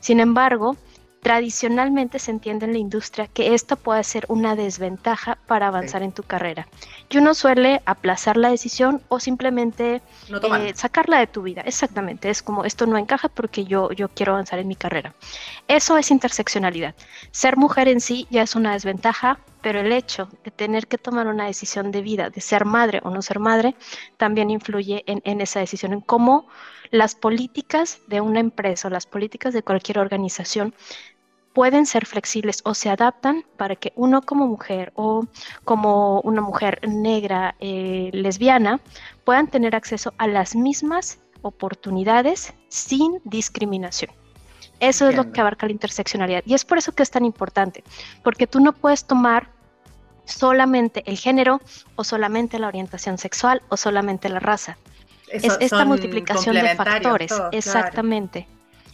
Sin 0.00 0.18
embargo, 0.20 0.76
Tradicionalmente 1.22 2.18
se 2.18 2.30
entiende 2.30 2.66
en 2.66 2.72
la 2.72 2.78
industria 2.78 3.26
que 3.26 3.54
esto 3.54 3.76
puede 3.76 4.02
ser 4.04 4.24
una 4.28 4.56
desventaja 4.56 5.36
para 5.46 5.68
avanzar 5.68 6.02
en 6.02 6.12
tu 6.12 6.22
carrera. 6.22 6.66
Y 7.10 7.18
uno 7.18 7.34
suele 7.34 7.82
aplazar 7.84 8.36
la 8.36 8.50
decisión 8.50 9.02
o 9.08 9.20
simplemente 9.20 10.00
eh, 10.30 10.72
sacarla 10.74 11.18
de 11.18 11.26
tu 11.26 11.42
vida. 11.42 11.60
Exactamente, 11.62 12.30
es 12.30 12.42
como 12.42 12.64
esto 12.64 12.86
no 12.86 12.96
encaja 12.96 13.28
porque 13.28 13.64
yo, 13.64 13.92
yo 13.92 14.08
quiero 14.08 14.32
avanzar 14.32 14.58
en 14.58 14.68
mi 14.68 14.76
carrera. 14.76 15.14
Eso 15.68 15.98
es 15.98 16.10
interseccionalidad. 16.10 16.94
Ser 17.32 17.56
mujer 17.56 17.88
en 17.88 18.00
sí 18.00 18.26
ya 18.30 18.42
es 18.42 18.56
una 18.56 18.72
desventaja, 18.72 19.38
pero 19.62 19.80
el 19.80 19.92
hecho 19.92 20.28
de 20.44 20.50
tener 20.50 20.86
que 20.86 20.98
tomar 20.98 21.26
una 21.26 21.46
decisión 21.46 21.90
de 21.90 22.02
vida, 22.02 22.30
de 22.30 22.40
ser 22.40 22.64
madre 22.64 23.00
o 23.04 23.10
no 23.10 23.22
ser 23.22 23.38
madre, 23.38 23.74
también 24.16 24.50
influye 24.50 25.04
en, 25.06 25.40
esa 25.40 25.60
decisión, 25.60 25.92
en 25.92 26.00
cómo 26.00 26.46
las 26.90 27.14
políticas 27.14 28.00
de 28.08 28.20
una 28.20 28.40
empresa 28.40 28.88
o 28.88 28.90
las 28.90 29.06
políticas 29.06 29.54
de 29.54 29.62
cualquier 29.62 29.98
organización 29.98 30.74
pueden 31.52 31.86
ser 31.86 32.06
flexibles 32.06 32.60
o 32.64 32.74
se 32.74 32.90
adaptan 32.90 33.44
para 33.56 33.76
que 33.76 33.92
uno 33.96 34.22
como 34.22 34.46
mujer 34.46 34.92
o 34.94 35.26
como 35.64 36.20
una 36.20 36.40
mujer 36.40 36.80
negra 36.88 37.56
eh, 37.58 38.10
lesbiana 38.12 38.80
puedan 39.24 39.48
tener 39.48 39.74
acceso 39.74 40.14
a 40.18 40.26
las 40.26 40.54
mismas 40.54 41.18
oportunidades 41.42 42.54
sin 42.68 43.20
discriminación. 43.24 44.10
Eso 44.80 45.08
es 45.08 45.14
lo 45.14 45.30
que 45.30 45.40
abarca 45.40 45.66
la 45.66 45.72
interseccionalidad. 45.72 46.42
Y 46.46 46.54
es 46.54 46.64
por 46.64 46.78
eso 46.78 46.92
que 46.92 47.02
es 47.02 47.10
tan 47.10 47.24
importante, 47.24 47.84
porque 48.22 48.46
tú 48.46 48.60
no 48.60 48.72
puedes 48.72 49.04
tomar 49.04 49.48
solamente 50.24 51.02
el 51.06 51.18
género 51.18 51.60
o 51.96 52.04
solamente 52.04 52.58
la 52.58 52.68
orientación 52.68 53.18
sexual 53.18 53.62
o 53.68 53.76
solamente 53.76 54.28
la 54.28 54.40
raza. 54.40 54.78
es 55.30 55.56
esta 55.60 55.84
multiplicación 55.84 56.54
de 56.54 56.74
factores. 56.74 57.32
exactamente 57.52 58.46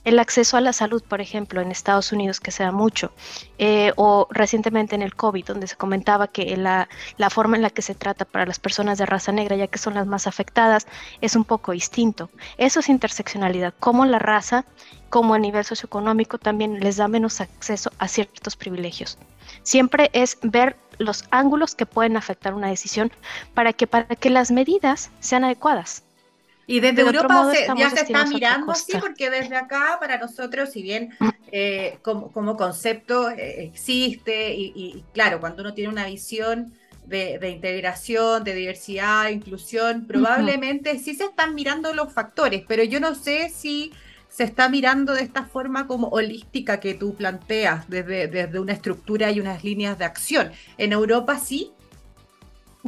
el 0.07 0.21
acceso 0.21 0.57
a 0.57 0.61
la 0.61 0.73
salud, 0.73 1.03
por 1.03 1.21
ejemplo, 1.21 1.61
en 1.61 1.73
Estados 1.73 2.13
Unidos, 2.13 2.39
que 2.39 2.53
se 2.53 2.65
mucho, 2.71 3.13
eh, 3.59 3.93
o 3.97 4.29
recientemente 4.31 4.95
en 4.95 5.03
el 5.03 5.17
COVID, 5.17 5.45
donde 5.45 5.67
se 5.67 5.75
comentaba 5.75 6.29
que 6.29 6.57
la, 6.57 6.89
forma 7.29 7.57
en 7.57 7.63
la 7.63 7.71
que 7.71 7.83
se 7.83 7.97
trata 7.97 8.25
para 8.25 8.47
las 8.47 8.61
personas 8.61 8.99
de 8.99 9.07
raza 9.07 9.33
negra, 9.33 9.57
ya 9.57 9.67
que 9.67 9.79
son 9.79 9.95
las 9.95 10.07
más 10.07 10.29
afectadas, 10.29 10.87
es 11.21 11.35
un 11.35 11.45
poco 11.45 11.73
distinto. 11.73 12.31
Eso 12.57 12.79
es 12.79 12.89
interseccionalidad, 12.89 13.75
como 13.81 14.05
la 14.07 14.21
raza, 14.21 14.65
como 15.11 15.35
a 15.35 15.41
nivel 15.41 15.65
socioeconómico, 15.65 16.39
también 16.39 16.79
les 16.79 16.99
da 16.99 17.09
menos 17.09 17.41
acceso 17.41 17.91
a 17.99 18.07
ciertos 18.07 18.55
privilegios. 18.55 19.19
Siempre 19.65 20.11
es 20.13 20.39
ver 20.43 20.77
los 20.99 21.25
ángulos 21.33 21.75
que 21.75 21.85
pueden 21.85 22.17
afectar 22.17 22.55
una 22.55 22.69
decisión 22.69 23.11
para 23.55 23.73
que, 23.73 23.89
para 23.89 24.15
que 24.15 24.31
las 24.31 24.53
medidas 24.53 25.11
sean 25.19 25.43
adecuadas. 25.43 26.06
Y 26.67 26.81
desde 26.81 27.03
Europa 27.03 27.53
ya 27.77 27.91
se 27.91 28.01
está 28.01 28.27
mirando 28.27 28.73
así, 28.73 28.93
porque 28.99 29.31
desde 29.31 29.57
acá, 29.57 29.99
para 30.01 30.19
nosotros, 30.19 30.71
si 30.71 30.83
bien 30.83 31.11
mm. 31.21 31.29
eh, 31.53 31.99
como, 32.03 32.33
como, 32.33 32.57
concepto 32.57 33.31
eh, 33.31 33.65
existe, 33.65 34.53
y, 34.55 35.05
claro, 35.13 35.39
cuando 35.39 35.63
uno 35.63 35.75
tiene 35.75 35.91
una 35.91 36.07
visión 36.07 36.73
de, 37.07 37.51
integración, 37.51 38.43
de 38.43 38.55
diversidad, 38.55 39.29
inclusión, 39.29 40.07
probablemente 40.07 40.99
sí 40.99 41.15
se 41.15 41.25
están 41.25 41.55
mirando 41.55 41.95
los 41.95 42.13
factores, 42.13 42.65
pero 42.67 42.83
yo 42.83 42.99
no 42.99 43.15
sé 43.15 43.49
si 43.49 43.93
se 44.29 44.43
está 44.43 44.69
mirando 44.69 45.15
de 45.15 45.23
esta 45.23 45.45
forma 45.45 45.87
como 45.87 46.09
holística 46.09 46.81
que 46.81 46.95
tú 46.95 47.15
planteas, 47.15 47.89
desde, 47.89 48.27
desde 48.27 48.59
una 48.59 48.73
estructura 48.73 49.31
y 49.31 49.41
unas 49.41 49.63
líneas 49.63 49.99
de 49.99 50.05
acción. 50.05 50.51
En 50.79 50.93
Europa 50.93 51.39
sí, 51.39 51.73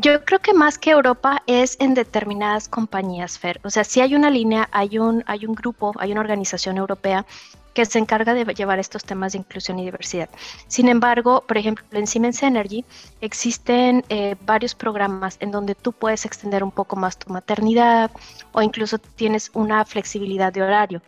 yo 0.01 0.25
creo 0.25 0.39
que 0.39 0.55
más 0.55 0.79
que 0.79 0.91
Europa 0.91 1.43
es 1.49 1.77
en 1.81 1.95
determinadas 1.95 2.69
compañías, 2.69 3.37
Fer. 3.37 3.61
O 3.65 3.71
sea, 3.71 3.83
si 3.83 4.01
hay 4.01 4.15
una 4.15 4.31
línea, 4.31 4.69
hay 4.71 4.99
un, 4.99 5.25
hay 5.27 5.45
un 5.45 5.57
grupo, 5.57 5.93
hay 5.99 6.13
una 6.13 6.21
organización 6.21 6.77
europea 6.77 7.27
que 7.75 7.85
se 7.85 7.99
encarga 7.99 8.33
de 8.33 8.45
llevar 8.55 8.79
estos 8.79 9.03
temas 9.03 9.33
de 9.33 9.39
inclusión 9.39 9.79
y 9.81 9.85
diversidad. 9.85 10.29
Sin 10.69 10.89
embargo, 10.89 11.43
por 11.47 11.59
ejemplo, 11.59 11.85
en 11.91 12.07
Siemens 12.07 12.43
Energy 12.45 12.85
existen 13.21 14.05
eh, 14.09 14.37
varios 14.47 14.77
programas 14.77 15.37
en 15.41 15.51
donde 15.51 15.75
tú 15.75 15.93
puedes 15.93 16.25
extender 16.25 16.63
un 16.63 16.71
poco 16.71 16.95
más 16.95 17.19
tu 17.19 17.33
maternidad 17.33 18.13
o 18.53 18.63
incluso 18.63 18.99
tienes 18.99 19.51
una 19.55 19.85
flexibilidad 19.85 20.53
de 20.53 20.63
horario. 20.63 21.03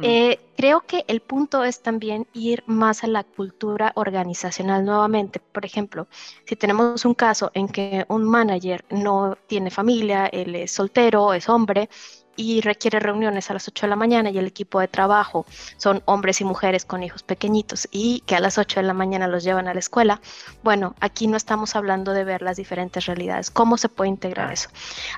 Eh, 0.00 0.38
creo 0.56 0.82
que 0.86 1.04
el 1.08 1.20
punto 1.20 1.64
es 1.64 1.82
también 1.82 2.26
ir 2.32 2.64
más 2.66 3.04
a 3.04 3.06
la 3.08 3.24
cultura 3.24 3.92
organizacional 3.96 4.84
nuevamente. 4.84 5.40
Por 5.40 5.64
ejemplo, 5.64 6.08
si 6.46 6.56
tenemos 6.56 7.04
un 7.04 7.14
caso 7.14 7.50
en 7.54 7.68
que 7.68 8.04
un 8.08 8.24
manager 8.24 8.84
no 8.90 9.36
tiene 9.46 9.70
familia, 9.70 10.26
él 10.26 10.54
es 10.54 10.72
soltero, 10.72 11.32
es 11.32 11.48
hombre, 11.48 11.88
y 12.38 12.60
requiere 12.60 13.00
reuniones 13.00 13.50
a 13.50 13.54
las 13.54 13.66
8 13.66 13.84
de 13.84 13.90
la 13.90 13.96
mañana 13.96 14.30
y 14.30 14.38
el 14.38 14.46
equipo 14.46 14.78
de 14.80 14.86
trabajo 14.86 15.44
son 15.76 16.02
hombres 16.04 16.40
y 16.40 16.44
mujeres 16.44 16.84
con 16.84 17.02
hijos 17.02 17.24
pequeñitos 17.24 17.88
y 17.90 18.20
que 18.26 18.36
a 18.36 18.40
las 18.40 18.58
8 18.58 18.80
de 18.80 18.86
la 18.86 18.94
mañana 18.94 19.26
los 19.26 19.42
llevan 19.42 19.66
a 19.66 19.74
la 19.74 19.80
escuela, 19.80 20.20
bueno, 20.62 20.94
aquí 21.00 21.26
no 21.26 21.36
estamos 21.36 21.74
hablando 21.74 22.12
de 22.12 22.22
ver 22.22 22.40
las 22.40 22.56
diferentes 22.56 23.06
realidades. 23.06 23.50
¿Cómo 23.50 23.76
se 23.76 23.88
puede 23.88 24.10
integrar 24.10 24.52
eso? 24.52 24.70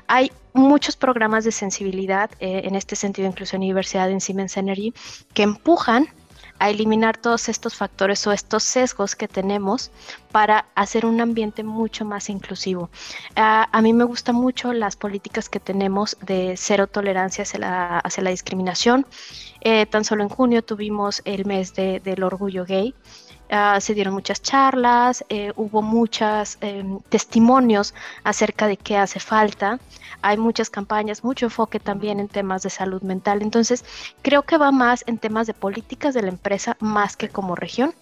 Hay 0.07 0.31
muchos 0.53 0.97
programas 0.97 1.45
de 1.45 1.51
sensibilidad 1.51 2.31
eh, 2.39 2.63
en 2.65 2.75
este 2.75 2.95
sentido, 2.95 3.27
inclusión 3.27 3.61
y 3.61 3.67
diversidad 3.67 4.09
en 4.09 4.19
Siemens 4.19 4.57
Energy, 4.57 4.93
que 5.35 5.43
empujan 5.43 6.07
a 6.61 6.69
eliminar 6.69 7.17
todos 7.17 7.49
estos 7.49 7.73
factores 7.73 8.27
o 8.27 8.31
estos 8.31 8.63
sesgos 8.63 9.15
que 9.15 9.27
tenemos 9.27 9.89
para 10.31 10.67
hacer 10.75 11.07
un 11.07 11.19
ambiente 11.19 11.63
mucho 11.63 12.05
más 12.05 12.29
inclusivo. 12.29 12.91
Ah, 13.35 13.67
a 13.71 13.81
mí 13.81 13.93
me 13.93 14.03
gustan 14.03 14.35
mucho 14.35 14.71
las 14.71 14.95
políticas 14.95 15.49
que 15.49 15.59
tenemos 15.59 16.15
de 16.21 16.53
cero 16.57 16.85
tolerancia 16.85 17.41
hacia 17.41 17.59
la, 17.61 17.97
hacia 17.97 18.21
la 18.21 18.29
discriminación. 18.29 19.07
Eh, 19.61 19.85
tan 19.85 20.03
solo 20.03 20.23
en 20.23 20.29
junio 20.29 20.63
tuvimos 20.63 21.21
el 21.25 21.45
mes 21.45 21.73
del 21.75 22.23
orgullo 22.23 22.65
gay. 22.65 22.95
Ah, 23.49 23.79
se 23.81 23.93
dieron 23.93 24.13
muchas 24.13 24.41
charlas, 24.41 25.25
eh, 25.27 25.51
hubo 25.57 25.81
muchos 25.81 26.57
em, 26.61 26.99
testimonios 27.09 27.93
acerca 28.23 28.65
de 28.67 28.77
qué 28.77 28.95
hace 28.95 29.19
falta, 29.19 29.77
hay 30.21 30.37
muchas 30.37 30.69
campañas, 30.69 31.25
mucho 31.25 31.47
enfoque 31.47 31.77
también 31.77 32.21
en 32.21 32.29
temas 32.29 32.63
de 32.63 32.69
salud 32.69 33.01
mental, 33.01 33.41
entonces 33.41 33.83
creo 34.21 34.43
que 34.43 34.57
va 34.57 34.71
más 34.71 35.03
en 35.05 35.17
temas 35.17 35.47
de 35.47 35.53
políticas 35.53 36.13
de 36.13 36.21
la 36.21 36.29
empresa 36.29 36.77
más 36.79 37.17
que 37.17 37.27
como 37.27 37.55
región 37.55 37.93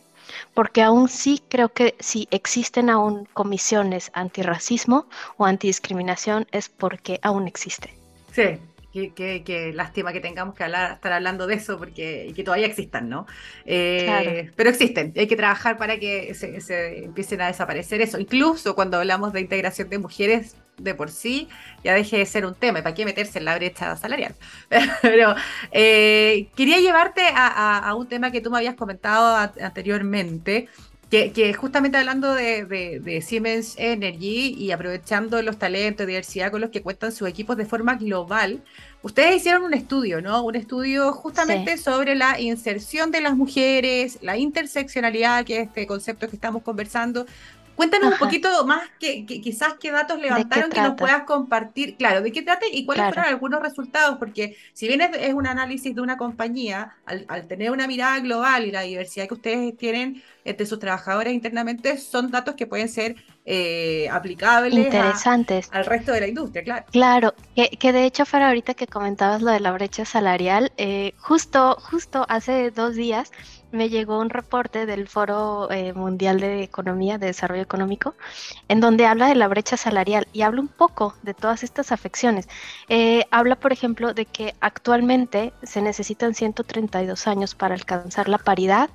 porque 0.53 0.83
aún 0.83 1.09
sí 1.09 1.41
creo 1.49 1.69
que 1.69 1.95
si 1.99 2.27
existen 2.31 2.89
aún 2.89 3.27
comisiones 3.33 4.11
antirracismo 4.13 5.07
o 5.37 5.45
antidiscriminación 5.45 6.47
es 6.51 6.69
porque 6.69 7.19
aún 7.23 7.47
existe. 7.47 7.93
Sí, 8.31 8.59
Qué, 8.91 9.71
lástima 9.75 10.11
que 10.11 10.19
tengamos 10.19 10.55
que 10.55 10.63
estar 10.63 11.13
hablando 11.13 11.45
de 11.45 11.55
eso 11.55 11.77
porque 11.77 12.25
y 12.29 12.33
que 12.33 12.43
todavía 12.43 12.65
existan, 12.65 13.07
¿no? 13.07 13.27
Eh, 13.65 14.51
pero 14.55 14.71
existen, 14.71 15.13
hay 15.15 15.27
que 15.27 15.35
trabajar 15.35 15.77
para 15.77 15.99
que 15.99 16.33
se, 16.33 17.03
empiecen 17.03 17.41
a 17.41 17.47
desaparecer 17.47 18.01
eso. 18.01 18.19
Incluso 18.19 18.73
cuando 18.73 18.97
hablamos 18.97 19.31
de 19.31 19.41
integración 19.41 19.89
de 19.89 19.99
mujeres, 19.99 20.55
de 20.79 20.95
por 20.95 21.11
sí 21.11 21.49
ya 21.83 21.93
deje 21.93 22.17
de 22.17 22.25
ser 22.25 22.45
un 22.45 22.55
tema. 22.55 22.81
¿Para 22.81 22.95
qué 22.95 23.05
meterse 23.05 23.37
en 23.37 23.45
la 23.45 23.55
brecha 23.55 23.95
salarial? 23.95 24.33
Pero 25.01 25.35
eh, 25.71 26.47
quería 26.55 26.79
llevarte 26.79 27.21
a, 27.35 27.93
un 27.95 28.07
tema 28.07 28.31
que 28.31 28.41
tú 28.41 28.49
me 28.49 28.57
habías 28.57 28.75
comentado 28.75 29.51
anteriormente, 29.61 30.67
que, 31.09 31.53
justamente 31.53 31.97
hablando 31.97 32.33
de, 32.33 33.23
Siemens 33.25 33.73
Energy 33.77 34.53
y 34.53 34.71
aprovechando 34.71 35.41
los 35.41 35.57
talentos, 35.57 36.03
y 36.03 36.07
diversidad 36.07 36.51
con 36.51 36.61
los 36.61 36.69
que 36.69 36.83
cuentan 36.83 37.11
sus 37.11 37.27
equipos 37.27 37.57
de 37.57 37.65
forma 37.65 37.95
global, 37.95 38.61
ustedes 39.01 39.37
hicieron 39.37 39.63
un 39.63 39.73
estudio, 39.73 40.21
¿no? 40.21 40.43
Un 40.43 40.55
estudio 40.55 41.11
justamente 41.11 41.77
sobre 41.77 42.15
la 42.15 42.39
inserción 42.39 43.09
de 43.11 43.21
las 43.21 43.35
mujeres, 43.35 44.19
la 44.21 44.37
interseccionalidad, 44.37 45.45
que 45.45 45.61
es 45.61 45.67
este 45.67 45.87
concepto 45.87 46.29
que 46.29 46.35
estamos 46.35 46.61
conversando, 46.61 47.25
Cuéntanos 47.79 48.11
un 48.11 48.19
poquito 48.19 48.65
más, 48.65 48.81
que, 48.99 49.25
quizás 49.25 49.75
qué 49.79 49.89
datos 49.89 50.19
levantaron 50.19 50.69
que 50.69 50.81
nos 50.81 50.95
puedas 50.95 51.23
compartir. 51.23 51.95
Claro, 51.95 52.21
¿de 52.21 52.33
qué 52.33 52.41
trata 52.41 52.65
y 52.69 52.83
cuáles 52.83 53.05
fueron 53.05 53.23
algunos 53.23 53.61
resultados? 53.61 54.17
Porque 54.17 54.57
si 54.73 54.89
bien 54.89 54.99
es, 54.99 55.33
un 55.33 55.47
análisis 55.47 55.95
de 55.95 56.01
una 56.01 56.17
compañía, 56.17 56.97
al, 57.05 57.47
tener 57.47 57.71
una 57.71 57.87
mirada 57.87 58.19
global 58.19 58.65
y 58.65 58.71
la 58.71 58.81
diversidad 58.81 59.29
que 59.29 59.33
ustedes 59.35 59.77
tienen 59.77 60.21
entre 60.43 60.65
sus 60.65 60.77
trabajadores 60.77 61.33
internamente, 61.33 61.97
son 61.97 62.29
datos 62.31 62.55
que 62.55 62.67
pueden 62.67 62.89
ser 62.89 63.15
eh, 63.45 64.09
aplicables 64.11 64.73
Interesantes. 64.73 65.69
al 65.71 65.85
resto 65.85 66.11
de 66.11 66.19
la 66.19 66.27
industria, 66.27 66.65
claro. 66.65 66.85
Claro, 66.91 67.33
que, 67.55 67.93
de 67.93 68.03
hecho, 68.03 68.25
para 68.25 68.49
ahorita 68.49 68.73
que 68.73 68.87
comentabas 68.87 69.41
lo 69.41 69.51
de 69.51 69.61
la 69.61 69.71
brecha 69.71 70.03
salarial, 70.03 70.73
eh, 70.75 71.13
justo, 71.17 71.77
justo 71.79 72.25
hace 72.27 72.71
dos 72.71 72.95
días 72.95 73.31
me 73.71 73.89
llegó 73.89 74.19
un 74.19 74.29
reporte 74.29 74.85
del 74.85 75.07
Foro 75.07 75.69
eh, 75.71 75.93
Mundial 75.93 76.39
de 76.39 76.63
Economía, 76.63 77.17
de 77.17 77.27
Desarrollo 77.27 77.61
Económico, 77.61 78.15
en 78.67 78.79
donde 78.79 79.05
habla 79.05 79.27
de 79.27 79.35
la 79.35 79.47
brecha 79.47 79.77
salarial 79.77 80.27
y 80.33 80.41
habla 80.41 80.61
un 80.61 80.67
poco 80.67 81.13
de 81.21 81.33
todas 81.33 81.63
estas 81.63 81.91
afecciones. 81.91 82.47
Eh, 82.87 83.25
habla, 83.31 83.55
por 83.55 83.71
ejemplo, 83.71 84.13
de 84.13 84.25
que 84.25 84.55
actualmente 84.59 85.53
se 85.63 85.81
necesitan 85.81 86.33
132 86.33 87.27
años 87.27 87.55
para 87.55 87.75
alcanzar 87.75 88.27
la 88.29 88.37
paridad 88.37 88.89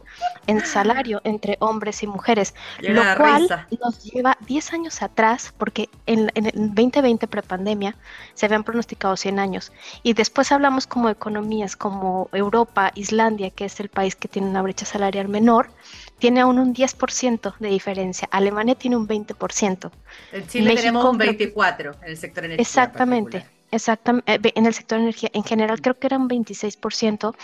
en 0.47 0.64
salario 0.64 1.21
entre 1.25 1.57
hombres 1.61 2.02
y 2.02 2.07
mujeres, 2.07 2.54
lo 2.81 3.02
cual 3.16 3.49
nos 3.81 4.02
lleva 4.02 4.37
10 4.47 4.73
años 4.73 5.02
atrás, 5.02 5.54
porque 5.57 5.88
en, 6.07 6.31
en 6.35 6.47
el 6.47 6.75
2020 6.75 7.26
prepandemia 7.28 7.97
se 8.35 8.47
habían 8.47 8.64
pronosticado 8.64 9.16
100 9.16 9.38
años. 9.38 9.73
Y 10.02 10.14
después 10.14 10.50
hablamos 10.52 10.87
como 10.87 11.09
economías 11.09 11.76
como 11.76 12.28
Europa, 12.33 12.90
Islandia, 12.95 13.50
que 13.50 13.66
es 13.66 13.78
el 13.81 13.88
país 13.88 14.16
que 14.16 14.28
tiene 14.28 14.49
una 14.49 14.63
brecha 14.64 14.85
salarial 14.85 15.28
menor, 15.28 15.71
tiene 16.18 16.40
aún 16.40 16.59
un 16.59 16.75
10% 16.75 17.54
de 17.59 17.68
diferencia. 17.68 18.28
Alemania 18.30 18.75
tiene 18.75 18.97
un 18.97 19.06
20%. 19.06 19.90
En 20.33 20.47
Chile 20.49 20.75
tenemos 20.75 21.04
un 21.04 21.18
24% 21.18 21.97
en 22.02 22.09
el 22.09 22.16
sector 22.16 22.44
energía. 22.44 22.62
Exactamente. 22.62 23.47
Exactamente, 23.71 24.33
eh, 24.33 24.52
en 24.54 24.66
el 24.66 24.75
sector 24.75 25.00
energía 25.00 25.30
en 25.33 25.42
general 25.42 25.80
creo 25.80 25.99
que 25.99 26.06
era 26.06 26.16
un 26.16 26.28
26% 26.28 27.35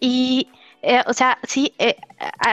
y 0.00 0.48
eh, 0.80 1.02
o 1.06 1.12
sea, 1.12 1.38
sí, 1.42 1.74
eh, 1.78 1.96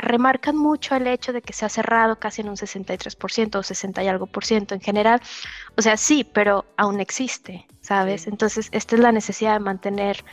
remarcan 0.02 0.58
mucho 0.58 0.96
el 0.96 1.06
hecho 1.06 1.32
de 1.32 1.42
que 1.42 1.54
se 1.54 1.66
ha 1.66 1.70
cerrado 1.70 2.18
casi 2.18 2.42
en 2.42 2.50
un 2.50 2.56
63% 2.56 3.56
o 3.56 3.64
60 3.64 4.04
y 4.04 4.08
algo 4.08 4.26
por 4.26 4.46
ciento 4.46 4.74
en 4.74 4.82
general. 4.82 5.22
O 5.78 5.82
sea, 5.82 5.96
sí, 5.96 6.24
pero 6.24 6.66
aún 6.76 7.00
existe, 7.00 7.68
¿sabes? 7.82 8.26
Entonces, 8.28 8.70
esta 8.72 8.96
es 8.96 9.02
la 9.02 9.12
necesidad 9.12 9.54
de 9.54 9.60
mantener 9.60 10.24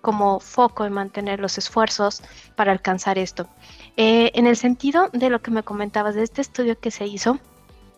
como 0.00 0.40
foco 0.40 0.84
en 0.84 0.92
mantener 0.92 1.40
los 1.40 1.58
esfuerzos 1.58 2.22
para 2.56 2.72
alcanzar 2.72 3.18
esto. 3.18 3.48
Eh, 3.96 4.30
en 4.34 4.46
el 4.46 4.56
sentido 4.56 5.10
de 5.12 5.30
lo 5.30 5.42
que 5.42 5.50
me 5.50 5.62
comentabas 5.62 6.14
de 6.14 6.22
este 6.22 6.40
estudio 6.40 6.78
que 6.78 6.90
se 6.90 7.06
hizo, 7.06 7.38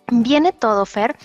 viene 0.08 0.52
todo, 0.52 0.84
Fer, 0.84 1.16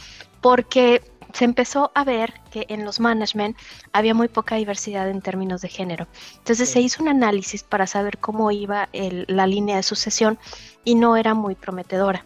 porque 0.41 1.01
se 1.33 1.45
empezó 1.45 1.91
a 1.93 2.03
ver 2.03 2.33
que 2.51 2.65
en 2.69 2.85
los 2.85 2.99
management 2.99 3.57
había 3.91 4.13
muy 4.13 4.27
poca 4.27 4.55
diversidad 4.55 5.09
en 5.09 5.21
términos 5.21 5.61
de 5.61 5.69
género. 5.69 6.07
Entonces 6.37 6.69
se 6.69 6.81
hizo 6.81 7.03
un 7.03 7.09
análisis 7.09 7.63
para 7.63 7.85
saber 7.85 8.17
cómo 8.17 8.49
iba 8.51 8.89
la 8.91 9.47
línea 9.47 9.75
de 9.75 9.83
sucesión 9.83 10.39
y 10.83 10.95
no 10.95 11.15
era 11.17 11.33
muy 11.33 11.55
prometedora. 11.55 12.25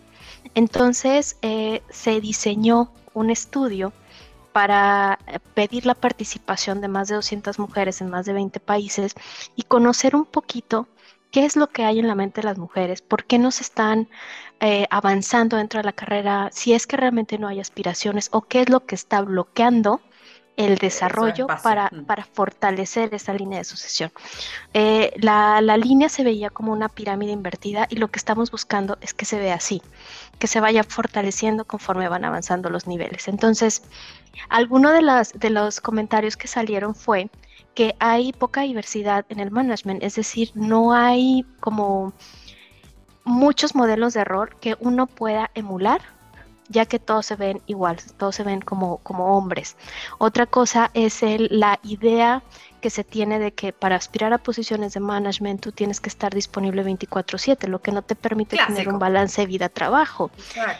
Entonces 0.55 1.37
eh, 1.41 1.81
se 1.89 2.21
diseñó 2.21 2.91
un 3.13 3.29
estudio 3.29 3.93
para 4.51 5.19
eh, 5.27 5.39
pedir 5.53 5.85
la 5.85 5.95
participación 5.95 6.81
de 6.81 6.87
más 6.87 7.07
de 7.07 7.15
200 7.15 7.59
mujeres 7.59 8.01
en 8.01 8.09
más 8.09 8.25
de 8.25 8.33
20 8.33 8.59
países 8.59 9.15
y 9.55 9.63
conocer 9.63 10.15
un 10.15 10.25
poquito 10.25 10.87
qué 11.31 11.45
es 11.45 11.55
lo 11.55 11.67
que 11.67 11.85
hay 11.85 11.99
en 11.99 12.07
la 12.07 12.15
mente 12.15 12.41
de 12.41 12.47
las 12.47 12.57
mujeres, 12.57 13.01
por 13.01 13.25
qué 13.25 13.39
no 13.39 13.51
se 13.51 13.63
están 13.63 14.09
eh, 14.59 14.85
avanzando 14.91 15.57
dentro 15.57 15.79
de 15.79 15.85
la 15.85 15.93
carrera, 15.93 16.49
si 16.51 16.73
es 16.73 16.87
que 16.87 16.97
realmente 16.97 17.37
no 17.37 17.47
hay 17.47 17.59
aspiraciones 17.59 18.29
o 18.31 18.41
qué 18.41 18.61
es 18.61 18.69
lo 18.69 18.85
que 18.85 18.95
está 18.95 19.21
bloqueando 19.21 20.01
el 20.57 20.77
desarrollo 20.77 21.47
para, 21.47 21.89
mm. 21.91 22.05
para, 22.05 22.23
fortalecer 22.25 23.13
esa 23.13 23.33
línea 23.33 23.59
de 23.59 23.63
sucesión. 23.63 24.11
Eh, 24.73 25.13
la, 25.17 25.61
la, 25.61 25.77
línea 25.77 26.09
se 26.09 26.23
veía 26.23 26.49
como 26.49 26.71
una 26.71 26.89
pirámide 26.89 27.31
invertida 27.31 27.87
y 27.89 27.95
lo 27.95 28.09
que 28.09 28.19
estamos 28.19 28.51
buscando 28.51 28.97
es 29.01 29.13
que 29.13 29.25
se 29.25 29.39
vea 29.39 29.55
así, 29.55 29.81
que 30.39 30.47
se 30.47 30.59
vaya 30.59 30.83
fortaleciendo 30.83 31.65
conforme 31.65 32.09
van 32.09 32.25
avanzando 32.25 32.69
los 32.69 32.87
niveles. 32.87 33.27
Entonces, 33.27 33.83
alguno 34.49 34.91
de, 34.91 35.01
las, 35.01 35.33
de 35.33 35.49
los 35.49 35.81
comentarios 35.81 36.37
que 36.37 36.47
salieron 36.47 36.95
fue 36.95 37.29
que 37.73 37.95
hay 37.99 38.33
poca 38.33 38.61
diversidad 38.61 39.25
en 39.29 39.39
el 39.39 39.51
management, 39.51 40.03
es 40.03 40.15
decir, 40.15 40.51
no 40.55 40.93
hay 40.93 41.45
como 41.59 42.13
muchos 43.23 43.75
modelos 43.75 44.13
de 44.13 44.21
error 44.21 44.55
que 44.59 44.75
uno 44.79 45.07
pueda 45.07 45.51
emular 45.53 46.01
ya 46.71 46.85
que 46.85 46.99
todos 46.99 47.25
se 47.25 47.35
ven 47.35 47.61
igual, 47.67 47.97
todos 48.17 48.35
se 48.35 48.43
ven 48.43 48.61
como, 48.61 48.97
como 48.97 49.37
hombres. 49.37 49.77
Otra 50.17 50.45
cosa 50.45 50.89
es 50.93 51.23
el, 51.23 51.47
la 51.51 51.79
idea 51.83 52.43
que 52.81 52.89
se 52.89 53.03
tiene 53.05 53.39
de 53.39 53.53
que 53.53 53.71
para 53.71 53.95
aspirar 53.95 54.33
a 54.33 54.39
posiciones 54.39 54.93
de 54.93 54.99
management 54.99 55.61
tú 55.61 55.71
tienes 55.71 56.01
que 56.01 56.09
estar 56.09 56.33
disponible 56.33 56.83
24/7, 56.83 57.67
lo 57.67 57.81
que 57.81 57.91
no 57.91 58.01
te 58.01 58.15
permite 58.15 58.57
tener 58.57 58.89
un 58.89 58.99
balance 58.99 59.45
vida-trabajo. 59.45 60.31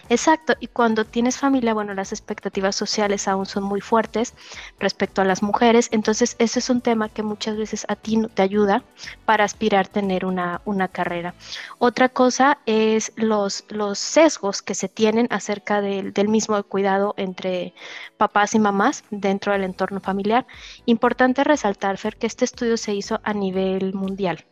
Exacto. 0.09 0.55
Y 0.59 0.67
cuando 0.67 1.05
tienes 1.05 1.37
familia, 1.37 1.73
bueno, 1.73 1.93
las 1.93 2.11
expectativas 2.11 2.75
sociales 2.75 3.27
aún 3.27 3.45
son 3.45 3.63
muy 3.63 3.79
fuertes 3.79 4.33
respecto 4.79 5.21
a 5.21 5.25
las 5.25 5.41
mujeres, 5.41 5.87
entonces 5.91 6.35
ese 6.39 6.59
es 6.59 6.69
un 6.69 6.81
tema 6.81 7.07
que 7.07 7.23
muchas 7.23 7.55
veces 7.55 7.85
a 7.87 7.95
ti 7.95 8.17
no 8.17 8.27
te 8.27 8.41
ayuda 8.41 8.83
para 9.25 9.45
aspirar 9.45 9.85
a 9.85 9.89
tener 9.89 10.25
una, 10.25 10.61
una 10.65 10.87
carrera. 10.87 11.33
Otra 11.77 12.09
cosa 12.09 12.57
es 12.65 13.13
los, 13.15 13.63
los 13.69 13.99
sesgos 13.99 14.61
que 14.61 14.75
se 14.75 14.89
tienen 14.89 15.27
acerca 15.29 15.81
del, 15.81 16.13
del 16.13 16.27
mismo 16.27 16.61
cuidado 16.63 17.13
entre 17.17 17.73
papás 18.17 18.55
y 18.55 18.59
mamás 18.59 19.03
dentro 19.11 19.53
del 19.53 19.63
entorno 19.63 19.99
familiar. 19.99 20.45
Importante 20.85 21.43
resaltar 21.43 21.90
que 22.17 22.27
este 22.27 22.45
estudio 22.45 22.77
se 22.77 22.93
hizo 22.93 23.19
a 23.23 23.33
nivel 23.33 23.93
mundial. 23.93 24.45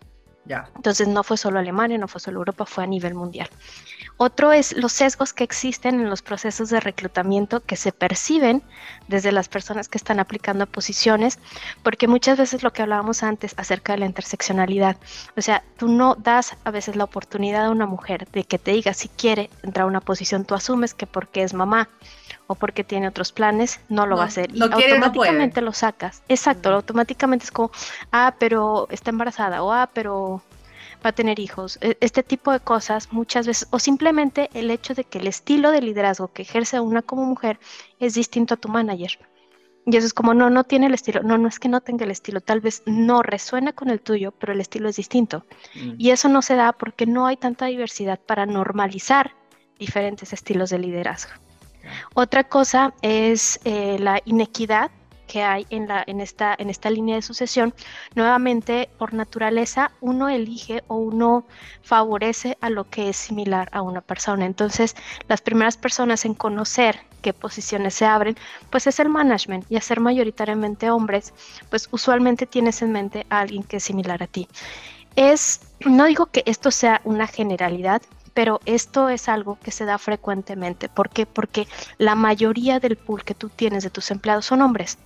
Ya. 0.46 0.70
Entonces 0.76 1.08
no 1.08 1.24
fue 1.24 1.38
solo 1.38 1.60
Alemania, 1.60 1.98
no 1.98 2.08
fue 2.08 2.22
solo 2.22 2.40
Europa, 2.40 2.66
fue 2.66 2.84
a 2.84 2.88
nivel 2.88 3.14
mundial. 3.14 3.50
Otro 4.18 4.52
es 4.52 4.76
los 4.76 4.92
sesgos 4.92 5.32
que 5.32 5.46
existen 5.46 6.00
en 6.00 6.10
los 6.10 6.22
procesos 6.22 6.70
de 6.70 6.82
reclutamiento 6.82 7.62
que 7.62 7.76
se 7.76 7.92
perciben 7.92 8.64
desde 9.08 9.32
las 9.32 9.48
personas 9.48 9.88
que 9.88 9.98
están 9.98 10.20
aplicando 10.20 10.66
posiciones, 10.66 11.40
porque 11.84 12.08
muchas 12.08 12.38
veces 12.38 12.62
lo 12.64 12.74
que 12.74 12.82
hablábamos 12.82 13.24
antes 13.24 13.54
acerca 13.58 13.94
de 13.94 14.00
la 14.00 14.06
interseccionalidad, 14.08 14.98
o 15.38 15.42
sea, 15.42 15.64
tú 15.78 15.88
no 15.88 16.16
das 16.16 16.58
a 16.66 16.72
veces 16.72 16.98
la 16.98 17.06
oportunidad 17.06 17.68
a 17.68 17.70
una 17.70 17.86
mujer 17.86 18.28
de 18.32 18.44
que 18.44 18.60
te 18.60 18.72
diga 18.72 18.94
si 18.94 19.08
quiere 19.08 19.50
entrar 19.64 19.86
a 19.86 19.88
una 19.88 20.02
posición, 20.02 20.44
tú 20.44 20.54
asumes 20.54 20.94
que 20.94 21.08
porque 21.08 21.44
es 21.44 21.54
mamá 21.54 21.88
o 22.48 22.56
porque 22.56 22.84
tiene 22.84 23.08
otros 23.08 23.32
planes, 23.32 23.80
no 23.90 24.06
lo 24.06 24.18
va 24.18 24.24
a 24.24 24.28
hacer. 24.28 24.50
y 24.54 24.62
automáticamente 24.62 25.62
lo 25.62 25.72
sacas. 25.72 26.24
Exacto, 26.28 26.74
automáticamente 26.74 27.46
es 27.46 27.52
como, 27.52 27.72
ah, 28.12 28.36
pero 28.40 28.88
está 28.90 29.12
embarazada, 29.12 29.64
o 29.64 29.72
ah, 29.72 29.90
pero 29.94 30.39
va 31.06 31.10
a 31.10 31.14
tener 31.14 31.40
hijos. 31.40 31.78
E, 31.82 31.98
este 32.02 32.24
tipo 32.24 32.52
de 32.52 32.60
cosas 32.60 33.12
muchas 33.12 33.48
veces, 33.48 33.68
o 33.72 33.80
simplemente 33.80 34.50
el 34.54 34.72
hecho 34.72 34.94
de 34.94 35.04
que 35.04 35.20
el 35.20 35.28
estilo 35.28 35.72
de 35.72 35.82
liderazgo 35.82 36.30
que 36.30 36.44
ejerce 36.44 36.80
una 36.80 37.02
como 37.02 37.26
mujer 37.26 37.60
es 38.00 38.14
distinto 38.14 38.54
a 38.54 38.58
tu 38.58 38.70
manager. 38.70 39.20
Y 39.86 39.98
eso 39.98 40.06
es 40.06 40.14
como, 40.14 40.34
no, 40.34 40.50
no 40.50 40.66
tiene 40.66 40.88
el 40.88 40.94
estilo. 40.94 41.24
No, 41.24 41.38
no 41.38 41.48
es 41.48 41.58
que 41.58 41.70
no 41.70 41.82
tenga 41.82 42.06
el 42.06 42.12
estilo. 42.12 42.42
Tal 42.42 42.60
vez 42.60 42.84
no 42.86 43.24
resuena 43.24 43.74
con 43.74 43.90
el 43.90 44.02
tuyo, 44.02 44.32
pero 44.32 44.54
el 44.54 44.62
estilo 44.62 44.90
es 44.90 44.98
distinto. 44.98 45.46
Mm. 45.74 45.94
Y 45.98 46.12
eso 46.12 46.30
no 46.30 46.42
se 46.42 46.56
da 46.56 46.74
porque 46.74 47.06
no 47.08 47.26
hay 47.26 47.38
tanta 47.38 47.66
diversidad 47.66 48.20
para 48.20 48.46
normalizar 48.46 49.34
diferentes 49.80 50.34
estilos 50.34 50.70
de 50.70 50.80
liderazgo. 50.80 51.32
Otra 52.14 52.44
cosa 52.44 52.94
es 53.02 53.60
eh, 53.64 53.98
la 54.00 54.22
inequidad 54.26 54.92
que 55.30 55.44
hay 55.44 55.68
en, 55.70 55.88
la, 55.88 56.04
en, 56.08 56.22
esta, 56.22 56.56
en 56.58 56.72
esta 56.72 56.90
línea 56.90 57.16
de 57.16 57.22
sucesión. 57.22 57.74
Nuevamente, 58.16 58.90
por 58.98 59.14
naturaleza, 59.14 59.92
uno 60.02 60.28
elige 60.28 60.84
o 60.88 60.96
uno 60.96 61.46
favorece 61.84 62.58
a 62.62 62.72
lo 62.72 62.90
que 62.90 63.10
es 63.10 63.16
similar 63.16 63.70
a 63.72 63.84
una 63.84 64.02
persona. 64.02 64.48
Entonces, 64.48 64.96
las 65.28 65.42
primeras 65.42 65.78
personas 65.78 66.26
en 66.26 66.34
conocer 66.34 67.00
qué 67.22 67.32
posiciones 67.34 67.94
se 67.94 68.06
abren, 68.06 68.36
pues 68.72 68.88
es 68.88 69.00
el 69.00 69.10
management 69.10 69.66
y 69.70 69.76
hacer 69.76 70.00
mayoritariamente 70.00 70.90
hombres, 70.90 71.34
pues 71.70 71.88
usualmente 71.92 72.48
tienes 72.48 72.82
en 72.82 72.92
mente 72.92 73.28
a 73.30 73.42
alguien 73.42 73.64
que 73.64 73.78
es 73.78 73.84
similar 73.84 74.24
a 74.24 74.28
ti. 74.28 74.48
Es, 75.16 75.62
no 75.86 76.06
digo 76.06 76.28
que 76.28 76.44
esto 76.48 76.72
sea 76.72 77.02
una 77.04 77.28
generalidad, 77.28 78.02
pero 78.34 78.62
esto 78.66 79.10
es 79.10 79.30
algo 79.30 79.60
que 79.62 79.72
se 79.72 79.86
da 79.86 79.98
frecuentemente. 79.98 80.90
¿Por 80.90 81.10
qué? 81.10 81.26
Porque 81.26 81.68
la 81.98 82.16
mayoría 82.16 82.80
del 82.80 82.96
pool 82.96 83.24
que 83.24 83.36
tú 83.36 83.50
tienes 83.50 83.84
de 83.84 83.90
tus 83.90 84.10
empleados 84.12 84.46
son 84.46 84.62
hombres. 84.62 84.98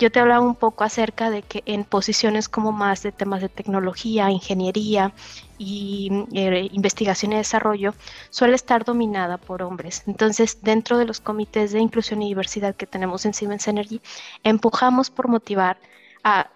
Yo 0.00 0.10
te 0.10 0.18
hablaba 0.18 0.40
un 0.40 0.54
poco 0.54 0.82
acerca 0.82 1.28
de 1.28 1.42
que 1.42 1.62
en 1.66 1.84
posiciones 1.84 2.48
como 2.48 2.72
más 2.72 3.02
de 3.02 3.12
temas 3.12 3.42
de 3.42 3.50
tecnología, 3.50 4.30
ingeniería 4.30 5.12
y 5.58 6.24
eh, 6.32 6.70
investigación 6.72 7.34
y 7.34 7.36
desarrollo, 7.36 7.92
suele 8.30 8.54
estar 8.54 8.86
dominada 8.86 9.36
por 9.36 9.62
hombres. 9.62 10.02
Entonces, 10.06 10.62
dentro 10.62 10.96
de 10.96 11.04
los 11.04 11.20
comités 11.20 11.72
de 11.72 11.80
inclusión 11.80 12.22
y 12.22 12.28
diversidad 12.28 12.74
que 12.76 12.86
tenemos 12.86 13.26
en 13.26 13.34
Siemens 13.34 13.68
Energy, 13.68 14.00
empujamos 14.42 15.10
por 15.10 15.28
motivar 15.28 15.76
a, 16.24 16.48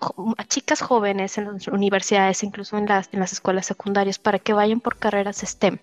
chicas 0.48 0.80
jóvenes 0.80 1.36
en 1.36 1.52
las 1.52 1.68
universidades, 1.68 2.42
incluso 2.44 2.78
en 2.78 2.86
las, 2.86 3.10
en 3.12 3.20
las 3.20 3.34
escuelas 3.34 3.66
secundarias, 3.66 4.18
para 4.18 4.38
que 4.38 4.54
vayan 4.54 4.80
por 4.80 4.96
carreras 4.96 5.42
STEM 5.44 5.78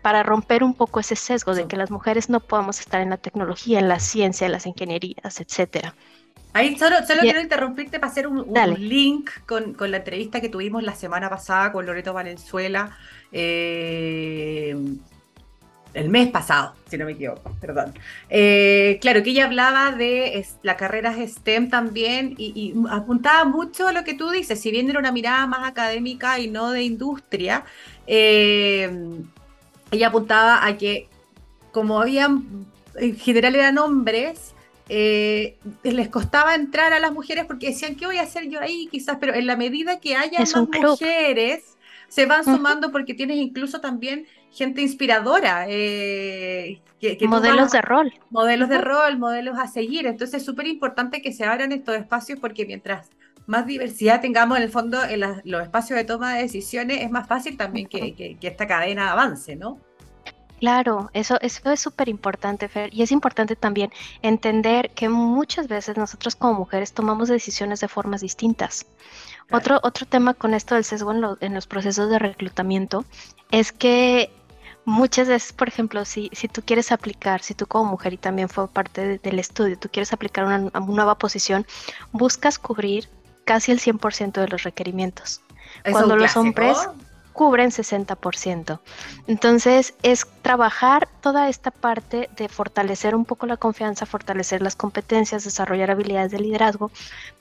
para 0.00 0.22
romper 0.22 0.62
un 0.62 0.74
poco 0.74 1.00
ese 1.00 1.16
sesgo 1.16 1.54
de 1.54 1.66
que 1.66 1.76
las 1.76 1.90
mujeres 1.90 2.28
no 2.28 2.38
podemos 2.38 2.78
estar 2.78 3.00
en 3.00 3.10
la 3.10 3.16
tecnología, 3.16 3.78
en 3.80 3.88
la 3.88 3.98
ciencia, 3.98 4.44
en 4.44 4.52
las 4.52 4.66
ingenierías, 4.66 5.40
etcétera. 5.40 5.94
Ahí 6.54 6.78
solo, 6.78 6.96
quiero 7.20 7.40
interrumpirte 7.40 7.98
para 7.98 8.12
hacer 8.12 8.28
un, 8.28 8.46
link 8.78 9.28
con, 9.44 9.74
la 9.90 9.96
entrevista 9.96 10.40
que 10.40 10.48
tuvimos 10.48 10.84
la 10.84 10.94
semana 10.94 11.28
pasada 11.28 11.72
con 11.72 11.84
Loreto 11.84 12.12
Valenzuela. 12.12 12.96
Eh, 13.32 14.76
el 15.94 16.08
mes 16.08 16.28
pasado, 16.30 16.74
si 16.88 16.96
no 16.96 17.06
me 17.06 17.12
equivoco, 17.12 17.56
perdón. 17.60 17.92
Eh, 18.30 18.98
claro, 19.00 19.24
que 19.24 19.30
ella 19.30 19.46
hablaba 19.46 19.90
de 19.90 20.46
las 20.62 20.76
carreras 20.76 21.16
STEM 21.18 21.70
también 21.70 22.34
y, 22.38 22.72
apuntaba 22.88 23.44
mucho 23.44 23.88
a 23.88 23.92
lo 23.92 24.04
que 24.04 24.14
tú 24.14 24.30
dices, 24.30 24.60
si 24.60 24.70
bien 24.70 24.88
era 24.88 25.00
una 25.00 25.10
mirada 25.10 25.48
más 25.48 25.68
académica 25.68 26.38
y 26.38 26.48
no 26.48 26.70
de 26.70 26.84
industria, 26.84 27.64
eh, 28.06 28.90
ella 29.90 30.08
apuntaba 30.08 30.64
a 30.64 30.76
que 30.76 31.08
como 31.72 32.00
habían, 32.00 32.66
en 32.94 33.16
general 33.16 33.56
eran 33.56 33.78
hombres, 33.78 34.53
eh, 34.88 35.56
les 35.82 36.08
costaba 36.08 36.54
entrar 36.54 36.92
a 36.92 37.00
las 37.00 37.12
mujeres 37.12 37.46
porque 37.46 37.68
decían, 37.68 37.96
¿qué 37.96 38.06
voy 38.06 38.18
a 38.18 38.22
hacer 38.22 38.48
yo 38.48 38.60
ahí? 38.60 38.88
Quizás, 38.90 39.16
pero 39.18 39.34
en 39.34 39.46
la 39.46 39.56
medida 39.56 40.00
que 40.00 40.16
haya 40.16 40.40
más 40.40 40.56
mujeres, 40.56 41.76
se 42.08 42.26
van 42.26 42.44
sumando 42.44 42.92
porque 42.92 43.14
tienes 43.14 43.38
incluso 43.38 43.80
también 43.80 44.26
gente 44.50 44.82
inspiradora. 44.82 45.66
Eh, 45.68 46.80
que, 47.00 47.18
modelos 47.26 47.72
de 47.72 47.82
rol. 47.82 48.12
Modelos 48.30 48.68
de 48.68 48.78
rol, 48.78 49.18
modelos 49.18 49.58
a 49.58 49.66
seguir. 49.66 50.06
Entonces 50.06 50.40
es 50.40 50.46
súper 50.46 50.66
importante 50.66 51.20
que 51.20 51.32
se 51.32 51.44
abran 51.44 51.72
estos 51.72 51.96
espacios 51.96 52.38
porque 52.38 52.66
mientras 52.66 53.10
más 53.46 53.66
diversidad 53.66 54.20
tengamos 54.20 54.56
en 54.56 54.64
el 54.64 54.70
fondo 54.70 55.02
en 55.04 55.20
los 55.44 55.62
espacios 55.62 55.98
de 55.98 56.04
toma 56.04 56.34
de 56.34 56.42
decisiones, 56.42 57.02
es 57.02 57.10
más 57.10 57.26
fácil 57.26 57.56
también 57.58 57.88
que, 57.88 58.14
que 58.14 58.46
esta 58.46 58.66
cadena 58.66 59.12
avance, 59.12 59.54
¿no? 59.56 59.80
Claro, 60.60 61.10
eso, 61.12 61.38
eso 61.40 61.70
es 61.70 61.80
súper 61.80 62.08
importante, 62.08 62.68
Fer. 62.68 62.92
Y 62.94 63.02
es 63.02 63.12
importante 63.12 63.56
también 63.56 63.92
entender 64.22 64.90
que 64.90 65.08
muchas 65.08 65.68
veces 65.68 65.96
nosotros 65.96 66.36
como 66.36 66.54
mujeres 66.54 66.92
tomamos 66.92 67.28
decisiones 67.28 67.80
de 67.80 67.88
formas 67.88 68.20
distintas. 68.20 68.86
Otro, 69.50 69.78
otro 69.82 70.06
tema 70.06 70.32
con 70.32 70.54
esto 70.54 70.74
del 70.74 70.84
sesgo 70.84 71.12
en, 71.40 71.54
los 71.54 71.66
procesos 71.66 72.08
de 72.08 72.18
reclutamiento 72.18 73.04
es 73.50 73.72
que 73.72 74.30
muchas 74.86 75.28
veces, 75.28 75.52
por 75.52 75.68
ejemplo, 75.68 76.04
si, 76.04 76.30
si 76.32 76.48
tú 76.48 76.62
quieres 76.64 76.92
aplicar, 76.92 77.42
si 77.42 77.54
tú 77.54 77.66
como 77.66 77.90
mujer 77.90 78.14
y 78.14 78.16
también 78.16 78.48
fue 78.48 78.66
parte 78.68 79.18
del 79.18 79.38
estudio, 79.38 79.78
tú 79.78 79.88
quieres 79.90 80.12
aplicar 80.12 80.46
una, 80.46 80.58
una 80.58 80.80
nueva 80.80 81.18
posición, 81.18 81.66
buscas 82.12 82.58
cubrir 82.58 83.08
casi 83.44 83.70
el 83.70 83.80
100% 83.80 84.32
de 84.32 84.48
los 84.48 84.62
requerimientos. 84.62 85.42
Cuando 85.90 86.16
los 86.16 86.36
hombres 86.36 86.78
cubren 87.34 87.70
60%. 87.70 88.80
Entonces 89.26 89.94
es 90.02 90.26
trabajar 90.40 91.08
toda 91.20 91.48
esta 91.48 91.70
parte 91.70 92.30
de 92.36 92.48
fortalecer 92.48 93.14
un 93.14 93.24
poco 93.24 93.46
la 93.46 93.56
confianza, 93.56 94.06
fortalecer 94.06 94.62
las 94.62 94.76
competencias, 94.76 95.44
desarrollar 95.44 95.90
habilidades 95.90 96.30
de 96.30 96.38
liderazgo 96.38 96.90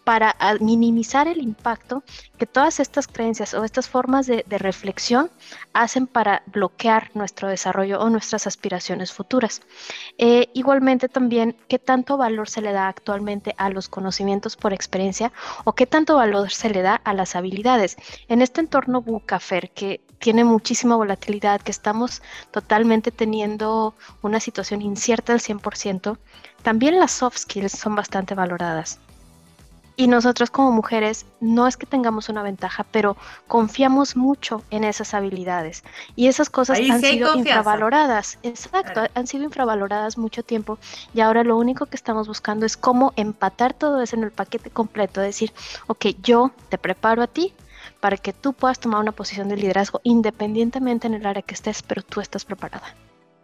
para 0.03 0.36
minimizar 0.60 1.27
el 1.27 1.38
impacto 1.38 2.03
que 2.38 2.45
todas 2.45 2.79
estas 2.79 3.08
creencias 3.08 3.53
o 3.53 3.63
estas 3.63 3.88
formas 3.88 4.27
de, 4.27 4.43
reflexión 4.49 5.29
hacen 5.73 6.08
para 6.08 6.43
bloquear 6.45 7.12
nuestro 7.13 7.47
desarrollo 7.47 7.99
o 7.99 8.10
nuestras 8.10 8.47
aspiraciones 8.47 9.12
futuras. 9.12 9.62
Eh, 10.17 10.49
igualmente 10.53 11.10
también 11.10 11.56
qué 11.67 11.79
tanto 11.79 12.17
valor 12.17 12.49
se 12.49 12.62
le 12.62 12.71
da 12.71 12.88
actualmente 12.88 13.53
a 13.58 13.69
los 13.69 13.89
conocimientos 13.89 14.56
por 14.56 14.73
experiencia 14.73 15.32
o 15.63 15.73
qué 15.73 15.86
tanto 15.86 16.15
valor 16.15 16.51
se 16.51 16.69
le 16.69 16.82
da 16.82 16.95
a 16.95 17.13
las 17.13 17.36
habilidades. 17.36 17.97
En 18.27 18.41
este 18.41 18.62
entorno 18.62 19.01
Bucafer 19.01 19.71
que 19.71 19.83
tiene 20.24 20.46
muchísima 20.46 20.96
volatilidad, 20.96 21.60
que 21.60 21.72
estamos 21.72 22.22
totalmente 22.50 23.12
teniendo 23.12 23.94
una 24.22 24.40
situación 24.40 24.82
incierta 24.82 25.34
al 25.34 25.42
100%, 25.42 26.18
también 26.62 26.98
las 26.98 27.12
soft 27.12 27.40
skills 27.40 27.74
son 27.74 27.94
bastante 27.94 28.34
valoradas. 28.34 29.00
Y 29.98 30.08
nosotros 30.08 30.50
como 30.50 30.72
mujeres 30.72 31.26
no 31.42 31.68
es 31.68 31.76
que 31.76 31.86
tengamos 31.86 32.30
una 32.30 32.42
ventaja, 32.42 32.86
pero 32.90 33.18
confiamos 33.50 34.16
mucho 34.16 34.64
en 34.72 34.86
esas 34.86 35.14
habilidades. 35.14 35.84
Y 36.16 36.28
esas 36.28 36.50
cosas 36.50 36.80
han 36.80 37.02
sido 37.02 37.36
infravaloradas. 37.36 38.40
Exacto, 38.44 39.02
han 39.14 39.28
sido 39.28 39.44
infravaloradas 39.44 40.18
mucho 40.18 40.42
tiempo. 40.42 40.80
Y 41.14 41.20
ahora 41.20 41.44
lo 41.44 41.58
único 41.58 41.88
que 41.88 41.98
estamos 41.98 42.30
buscando 42.30 42.66
es 42.66 42.78
cómo 42.78 43.12
empatar 43.18 43.74
todo 43.74 44.02
eso 44.02 44.16
en 44.16 44.24
el 44.24 44.32
paquete 44.32 44.70
completo. 44.70 45.20
Decir, 45.20 45.52
ok, 45.88 46.06
yo 46.24 46.52
te 46.70 46.78
preparo 46.78 47.22
a 47.22 47.28
ti 47.28 47.54
para 48.04 48.18
que 48.18 48.34
tú 48.34 48.52
puedas 48.52 48.80
tomar 48.80 49.00
una 49.00 49.13
posición 49.13 49.48
de 49.48 49.56
liderazgo 49.56 50.02
independientemente 50.04 51.08
en 51.08 51.13
el 51.13 51.26
área 51.26 51.42
que 51.42 51.54
estés, 51.54 51.82
pero 51.82 52.02
tú 52.02 52.20
estás 52.20 52.44
preparada. 52.44 52.94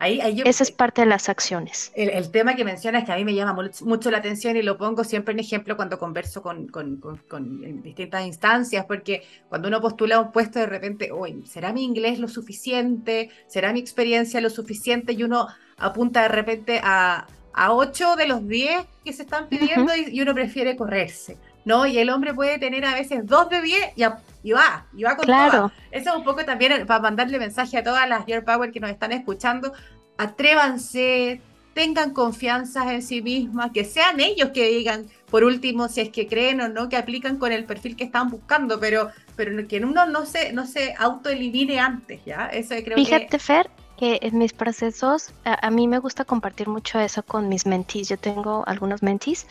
Esa 0.02 0.64
es 0.64 0.70
parte 0.70 1.00
de 1.00 1.08
las 1.08 1.30
acciones. 1.30 1.94
El, 1.96 2.30
tema 2.30 2.58
que 2.58 2.66
mencionas 2.66 3.06
que 3.06 3.14
a 3.14 3.16
mí 3.16 3.24
me 3.24 3.34
llama 3.34 3.56
mucho 3.84 4.12
la 4.12 4.18
atención 4.18 4.58
y 4.58 4.62
lo 4.62 4.78
pongo 4.78 5.06
siempre 5.06 5.32
en 5.32 5.40
ejemplo 5.40 5.78
cuando 5.78 5.98
converso 5.98 6.42
con, 6.42 6.68
con, 6.68 7.82
distintas 7.82 8.26
instancias, 8.26 8.84
porque 8.84 9.24
cuando 9.48 9.70
uno 9.70 9.80
postula 9.80 10.20
un 10.20 10.34
puesto 10.34 10.60
de 10.60 10.66
repente, 10.66 11.10
¿será 11.46 11.72
mi 11.72 11.86
inglés 11.86 12.20
lo 12.20 12.28
suficiente? 12.28 13.30
¿Será 13.48 13.72
mi 13.72 13.80
experiencia 13.80 14.42
lo 14.42 14.50
suficiente? 14.50 15.14
Y 15.14 15.24
uno 15.24 15.48
apunta 15.78 16.24
de 16.24 16.28
repente 16.28 16.82
a, 16.84 17.28
a 17.54 17.74
8 17.74 18.16
de 18.16 18.28
los 18.28 18.48
10 18.48 18.86
que 19.04 19.14
se 19.14 19.24
están 19.24 19.48
pidiendo 19.48 19.94
y, 19.96 20.22
uno 20.22 20.34
prefiere 20.34 20.76
correrse. 20.76 21.38
¿No? 21.66 21.86
Y 21.86 21.98
el 21.98 22.10
hombre 22.10 22.34
puede 22.34 22.58
tener 22.60 22.86
a 22.86 22.94
veces 22.94 23.26
2 23.26 23.50
de 23.50 23.62
10 23.62 23.94
y, 23.96 24.04
y 24.44 24.52
va, 24.52 24.86
y 24.96 25.04
va 25.04 25.16
con 25.16 25.26
claro. 25.26 25.72
Eso 25.92 26.10
es 26.12 26.16
un 26.16 26.24
poco 26.24 26.46
también 26.46 26.86
para 26.86 27.02
mandarle 27.02 27.40
mensaje 27.40 27.78
a 27.78 27.84
todas 27.84 28.08
las 28.08 28.26
Gear 28.26 28.44
Power 28.44 28.72
que 28.72 28.80
nos 28.80 28.90
están 28.90 29.12
escuchando. 29.12 29.74
Atrévanse, 30.18 31.42
tengan 31.74 32.14
confianza 32.14 32.94
en 32.94 33.02
sí 33.02 33.22
mismas, 33.22 33.72
que 33.72 33.86
sean 33.86 34.20
ellos 34.20 34.50
que 34.54 34.68
digan, 34.68 35.08
por 35.30 35.44
último, 35.44 35.88
si 35.88 36.02
es 36.02 36.10
que 36.10 36.28
creen 36.28 36.62
o 36.62 36.68
no, 36.68 36.90
que 36.90 36.98
aplican 36.98 37.38
con 37.38 37.52
el 37.52 37.66
perfil 37.66 37.96
que 37.96 38.04
están 38.04 38.30
buscando, 38.30 38.80
pero, 38.80 39.10
pero 39.36 39.68
que 39.68 39.78
uno 39.80 40.06
no 40.06 40.26
se, 40.26 40.52
no 40.52 40.66
se 40.66 40.94
autoelimine 40.98 41.80
antes, 41.80 42.24
¿ya? 42.26 42.48
Eso 42.48 42.76
creo 42.84 42.98
Fíjate, 42.98 43.40
Fer, 43.40 43.70
que 44.00 44.20
en 44.22 44.38
mis 44.38 44.54
procesos, 44.54 45.34
a, 45.44 45.70
mí 45.72 45.86
me 45.90 46.00
gusta 46.00 46.24
compartir 46.24 46.70
mucho 46.70 47.02
eso 47.02 47.22
con 47.22 47.50
mis 47.50 47.66
mentees. 47.66 48.08
Yo 48.08 48.18
tengo 48.18 48.64
algunos 48.66 49.04
mentees 49.04 49.46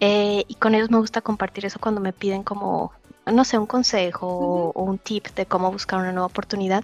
eh, 0.00 0.42
y 0.48 0.54
con 0.54 0.74
ellos 0.74 0.90
me 0.90 0.96
gusta 0.96 1.20
compartir 1.20 1.66
eso 1.66 1.78
cuando 1.78 2.00
me 2.00 2.14
piden 2.14 2.42
como 2.42 2.92
no 3.26 3.44
sé, 3.44 3.58
un 3.58 3.66
consejo 3.66 4.26
o 4.74 4.82
un 4.82 4.96
tip 4.96 5.26
de 5.34 5.44
cómo 5.44 5.70
buscar 5.70 6.00
una 6.00 6.12
nueva 6.12 6.26
oportunidad, 6.26 6.82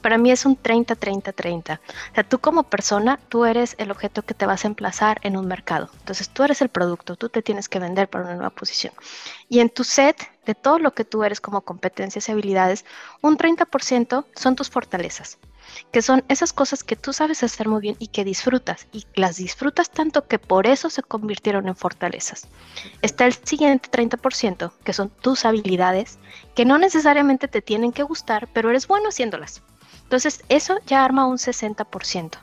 para 0.00 0.16
mí 0.16 0.30
es 0.30 0.46
un 0.46 0.56
30-30-30. 0.56 1.78
O 1.78 2.14
sea, 2.14 2.24
tú 2.24 2.38
como 2.38 2.62
persona, 2.62 3.20
tú 3.28 3.44
eres 3.44 3.74
el 3.78 3.90
objeto 3.90 4.22
que 4.22 4.32
te 4.32 4.46
vas 4.46 4.64
a 4.64 4.68
emplazar 4.68 5.20
en 5.22 5.36
un 5.36 5.46
mercado. 5.46 5.90
Entonces, 5.98 6.30
tú 6.30 6.42
eres 6.44 6.62
el 6.62 6.70
producto, 6.70 7.16
tú 7.16 7.28
te 7.28 7.42
tienes 7.42 7.68
que 7.68 7.78
vender 7.78 8.08
para 8.08 8.24
una 8.24 8.34
nueva 8.34 8.50
posición. 8.50 8.94
Y 9.50 9.60
en 9.60 9.68
tu 9.68 9.84
set 9.84 10.16
de 10.46 10.54
todo 10.54 10.78
lo 10.78 10.94
que 10.94 11.04
tú 11.04 11.24
eres 11.24 11.42
como 11.42 11.60
competencias 11.60 12.28
y 12.28 12.32
habilidades, 12.32 12.86
un 13.20 13.36
30% 13.36 14.24
son 14.34 14.56
tus 14.56 14.70
fortalezas 14.70 15.38
que 15.92 16.02
son 16.02 16.24
esas 16.28 16.52
cosas 16.52 16.84
que 16.84 16.96
tú 16.96 17.12
sabes 17.12 17.42
hacer 17.42 17.68
muy 17.68 17.80
bien 17.80 17.96
y 17.98 18.08
que 18.08 18.24
disfrutas, 18.24 18.86
y 18.92 19.06
las 19.14 19.36
disfrutas 19.36 19.90
tanto 19.90 20.26
que 20.26 20.38
por 20.38 20.66
eso 20.66 20.90
se 20.90 21.02
convirtieron 21.02 21.68
en 21.68 21.76
fortalezas. 21.76 22.48
Está 23.02 23.26
el 23.26 23.34
siguiente 23.34 23.90
30%, 23.90 24.72
que 24.84 24.92
son 24.92 25.10
tus 25.10 25.44
habilidades, 25.44 26.18
que 26.54 26.64
no 26.64 26.78
necesariamente 26.78 27.48
te 27.48 27.62
tienen 27.62 27.92
que 27.92 28.02
gustar, 28.02 28.48
pero 28.52 28.70
eres 28.70 28.86
bueno 28.86 29.08
haciéndolas. 29.08 29.62
Entonces, 30.02 30.42
eso 30.48 30.78
ya 30.86 31.04
arma 31.04 31.26
un 31.26 31.38
60%. 31.38 32.38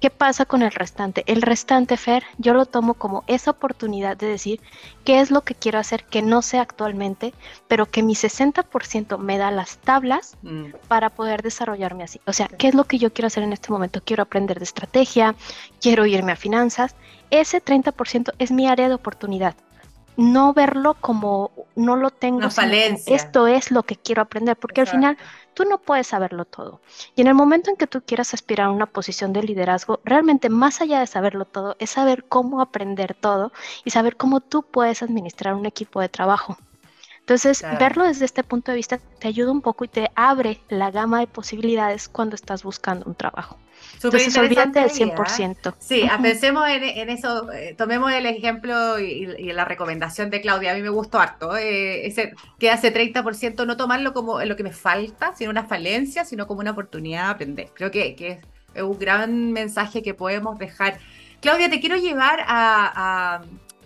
¿Qué 0.00 0.10
pasa 0.10 0.44
con 0.44 0.62
el 0.62 0.70
restante? 0.70 1.24
El 1.26 1.40
restante, 1.40 1.96
Fer, 1.96 2.24
yo 2.36 2.52
lo 2.52 2.66
tomo 2.66 2.94
como 2.94 3.24
esa 3.26 3.52
oportunidad 3.52 4.16
de 4.16 4.26
decir 4.26 4.60
qué 5.04 5.20
es 5.20 5.30
lo 5.30 5.42
que 5.42 5.54
quiero 5.54 5.78
hacer 5.78 6.04
que 6.04 6.20
no 6.20 6.42
sé 6.42 6.58
actualmente, 6.58 7.32
pero 7.68 7.86
que 7.86 8.02
mi 8.02 8.14
60% 8.14 9.16
me 9.18 9.38
da 9.38 9.50
las 9.50 9.78
tablas 9.78 10.36
mm. 10.42 10.66
para 10.88 11.10
poder 11.10 11.42
desarrollarme 11.42 12.04
así. 12.04 12.20
O 12.26 12.34
sea, 12.34 12.48
¿qué 12.48 12.68
es 12.68 12.74
lo 12.74 12.84
que 12.84 12.98
yo 12.98 13.12
quiero 13.14 13.28
hacer 13.28 13.44
en 13.44 13.54
este 13.54 13.72
momento? 13.72 14.02
Quiero 14.04 14.22
aprender 14.22 14.58
de 14.58 14.64
estrategia, 14.64 15.34
quiero 15.80 16.04
irme 16.04 16.32
a 16.32 16.36
finanzas. 16.36 16.96
Ese 17.30 17.64
30% 17.64 18.34
es 18.38 18.50
mi 18.50 18.68
área 18.68 18.88
de 18.88 18.94
oportunidad. 18.94 19.56
No 20.16 20.52
verlo 20.52 20.94
como 21.00 21.50
no 21.74 21.96
lo 21.96 22.10
tengo, 22.10 22.40
esto 23.06 23.46
es 23.46 23.70
lo 23.70 23.82
que 23.82 23.96
quiero 23.96 24.22
aprender, 24.22 24.56
porque 24.56 24.80
al 24.80 24.86
final 24.86 25.18
tú 25.54 25.64
no 25.64 25.78
puedes 25.78 26.08
saberlo 26.08 26.44
todo. 26.44 26.80
Y 27.16 27.22
en 27.22 27.28
el 27.28 27.34
momento 27.34 27.70
en 27.70 27.76
que 27.76 27.86
tú 27.86 28.02
quieras 28.02 28.34
aspirar 28.34 28.68
a 28.68 28.70
una 28.70 28.86
posición 28.86 29.32
de 29.32 29.42
liderazgo, 29.42 30.00
realmente 30.04 30.48
más 30.48 30.80
allá 30.80 31.00
de 31.00 31.06
saberlo 31.06 31.44
todo, 31.44 31.76
es 31.78 31.90
saber 31.90 32.24
cómo 32.24 32.60
aprender 32.60 33.14
todo 33.14 33.52
y 33.84 33.90
saber 33.90 34.16
cómo 34.16 34.40
tú 34.40 34.62
puedes 34.62 35.02
administrar 35.02 35.54
un 35.54 35.66
equipo 35.66 36.00
de 36.00 36.08
trabajo. 36.08 36.56
Entonces, 37.24 37.64
verlo 37.80 38.04
desde 38.04 38.26
este 38.26 38.44
punto 38.44 38.70
de 38.70 38.76
vista 38.76 39.00
te 39.18 39.28
ayuda 39.28 39.50
un 39.50 39.62
poco 39.62 39.86
y 39.86 39.88
te 39.88 40.10
abre 40.14 40.60
la 40.68 40.90
gama 40.90 41.20
de 41.20 41.26
posibilidades 41.26 42.06
cuando 42.06 42.34
estás 42.34 42.62
buscando 42.62 43.06
un 43.06 43.14
trabajo. 43.14 43.58
Entonces, 43.94 44.36
olvídate 44.36 44.80
del 44.80 44.90
100%. 44.90 45.74
Sí, 45.78 46.06
pensemos 46.20 46.68
en, 46.68 47.08
eso, 47.08 47.50
eh, 47.50 47.74
tomemos 47.78 48.12
el 48.12 48.26
ejemplo 48.26 48.98
y, 48.98 49.24
la 49.54 49.64
recomendación 49.64 50.28
de 50.28 50.42
Claudia, 50.42 50.72
a 50.72 50.74
mí 50.74 50.82
me 50.82 50.90
gustó 50.90 51.18
harto, 51.18 51.56
eh, 51.56 52.06
ese, 52.06 52.34
que 52.58 52.70
hace 52.70 52.92
30%, 52.92 53.66
no 53.66 53.78
tomarlo 53.78 54.12
como 54.12 54.42
lo 54.42 54.54
que 54.54 54.62
me 54.62 54.72
falta, 54.72 55.34
sino 55.34 55.50
una 55.50 55.64
falencia, 55.64 56.26
sino 56.26 56.46
como 56.46 56.60
una 56.60 56.72
oportunidad 56.72 57.24
de 57.24 57.30
aprender. 57.30 57.68
Creo 57.72 57.90
que, 57.90 58.14
que 58.16 58.42
es 58.74 58.82
un 58.82 58.98
gran 58.98 59.50
mensaje 59.50 60.02
que 60.02 60.12
podemos 60.12 60.58
dejar. 60.58 60.98
Claudia, 61.40 61.70
te 61.70 61.80
quiero 61.80 61.96
llevar 61.96 62.44
a 62.46 63.40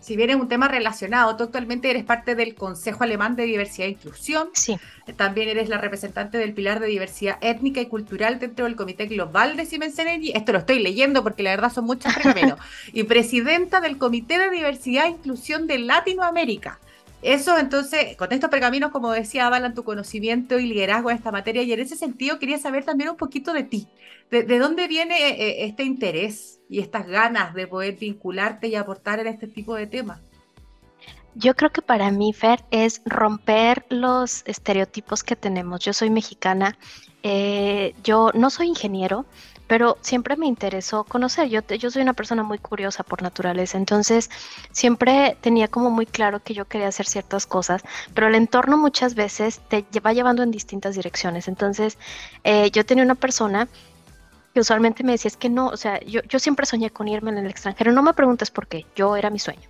si 0.08 0.16
bien 0.16 0.30
es 0.30 0.36
un 0.36 0.48
tema 0.48 0.68
relacionado, 0.68 1.36
tú 1.36 1.44
actualmente 1.44 1.90
eres 1.90 2.02
parte 2.02 2.34
del 2.34 2.54
Consejo 2.54 3.04
Alemán 3.04 3.36
de 3.36 3.42
Diversidad 3.42 3.88
e 3.88 3.90
Inclusión. 3.90 4.48
Sí. 4.54 4.78
También 5.16 5.50
eres 5.50 5.68
la 5.68 5.76
representante 5.76 6.38
del 6.38 6.54
pilar 6.54 6.80
de 6.80 6.86
diversidad 6.86 7.36
étnica 7.42 7.82
y 7.82 7.86
cultural 7.86 8.38
dentro 8.38 8.64
del 8.64 8.74
Comité 8.74 9.04
Global 9.04 9.58
de 9.58 9.66
Siemens 9.66 9.98
Energy. 9.98 10.32
Esto 10.34 10.52
lo 10.52 10.60
estoy 10.60 10.78
leyendo 10.78 11.22
porque 11.22 11.42
la 11.42 11.50
verdad 11.50 11.70
son 11.70 11.84
muchos 11.84 12.14
pergaminos. 12.14 12.58
y 12.94 13.02
presidenta 13.02 13.82
del 13.82 13.98
Comité 13.98 14.38
de 14.38 14.48
Diversidad 14.48 15.04
e 15.04 15.10
Inclusión 15.10 15.66
de 15.66 15.78
Latinoamérica. 15.78 16.78
Eso 17.22 17.58
entonces, 17.58 18.16
con 18.16 18.32
estos 18.32 18.48
pergaminos, 18.48 18.92
como 18.92 19.10
decía, 19.10 19.46
avalan 19.46 19.74
tu 19.74 19.82
conocimiento 19.82 20.58
y 20.58 20.66
liderazgo 20.66 21.10
en 21.10 21.16
esta 21.16 21.32
materia 21.32 21.62
y 21.62 21.72
en 21.72 21.80
ese 21.80 21.96
sentido 21.96 22.38
quería 22.38 22.58
saber 22.58 22.84
también 22.84 23.10
un 23.10 23.16
poquito 23.16 23.52
de 23.52 23.64
ti. 23.64 23.88
¿De, 24.30 24.58
dónde 24.58 24.86
viene 24.88 25.28
eh, 25.28 25.30
eh, 25.30 25.64
este 25.64 25.84
interés 25.84 26.60
y 26.68 26.80
estas 26.80 27.06
ganas 27.06 27.54
de 27.54 27.66
poder 27.66 27.96
vincularte 27.96 28.68
y 28.68 28.74
aportar 28.74 29.18
en 29.20 29.26
este 29.26 29.48
tipo 29.48 29.74
de 29.74 29.86
temas? 29.86 30.20
Yo 31.34 31.54
creo 31.54 31.70
que 31.70 31.82
para 31.82 32.10
mí, 32.10 32.32
Fer, 32.32 32.64
es 32.70 33.00
romper 33.04 33.86
los 33.88 34.42
estereotipos 34.44 35.22
que 35.22 35.34
tenemos. 35.34 35.80
Yo 35.80 35.92
soy 35.92 36.10
mexicana, 36.10 36.76
eh, 37.22 37.94
yo 38.04 38.30
no 38.34 38.50
soy 38.50 38.68
ingeniero, 38.68 39.24
pero 39.68 39.98
siempre 40.00 40.36
me 40.36 40.46
interesó 40.46 41.04
conocer. 41.04 41.48
Yo, 41.48 41.60
yo 41.60 41.90
soy 41.90 42.02
una 42.02 42.14
persona 42.14 42.42
muy 42.42 42.58
curiosa 42.58 43.04
por 43.04 43.22
naturaleza, 43.22 43.78
entonces 43.78 44.30
siempre 44.72 45.36
tenía 45.40 45.68
como 45.68 45.90
muy 45.90 46.06
claro 46.06 46.42
que 46.42 46.54
yo 46.54 46.64
quería 46.64 46.88
hacer 46.88 47.06
ciertas 47.06 47.46
cosas, 47.46 47.82
pero 48.14 48.26
el 48.26 48.34
entorno 48.34 48.76
muchas 48.78 49.14
veces 49.14 49.60
te 49.68 49.84
va 50.00 50.12
llevando 50.12 50.42
en 50.42 50.50
distintas 50.50 50.96
direcciones. 50.96 51.46
Entonces, 51.46 51.98
eh, 52.44 52.70
yo 52.72 52.84
tenía 52.84 53.04
una 53.04 53.14
persona 53.14 53.68
que 54.54 54.60
usualmente 54.60 55.04
me 55.04 55.12
decía, 55.12 55.28
es 55.28 55.36
que 55.36 55.50
no, 55.50 55.68
o 55.68 55.76
sea, 55.76 56.00
yo, 56.00 56.22
yo 56.22 56.38
siempre 56.38 56.66
soñé 56.66 56.90
con 56.90 57.06
irme 57.06 57.30
en 57.30 57.38
el 57.38 57.50
extranjero, 57.50 57.92
no 57.92 58.02
me 58.02 58.14
preguntes 58.14 58.50
por 58.50 58.66
qué, 58.66 58.86
yo 58.96 59.16
era 59.16 59.28
mi 59.30 59.38
sueño. 59.38 59.68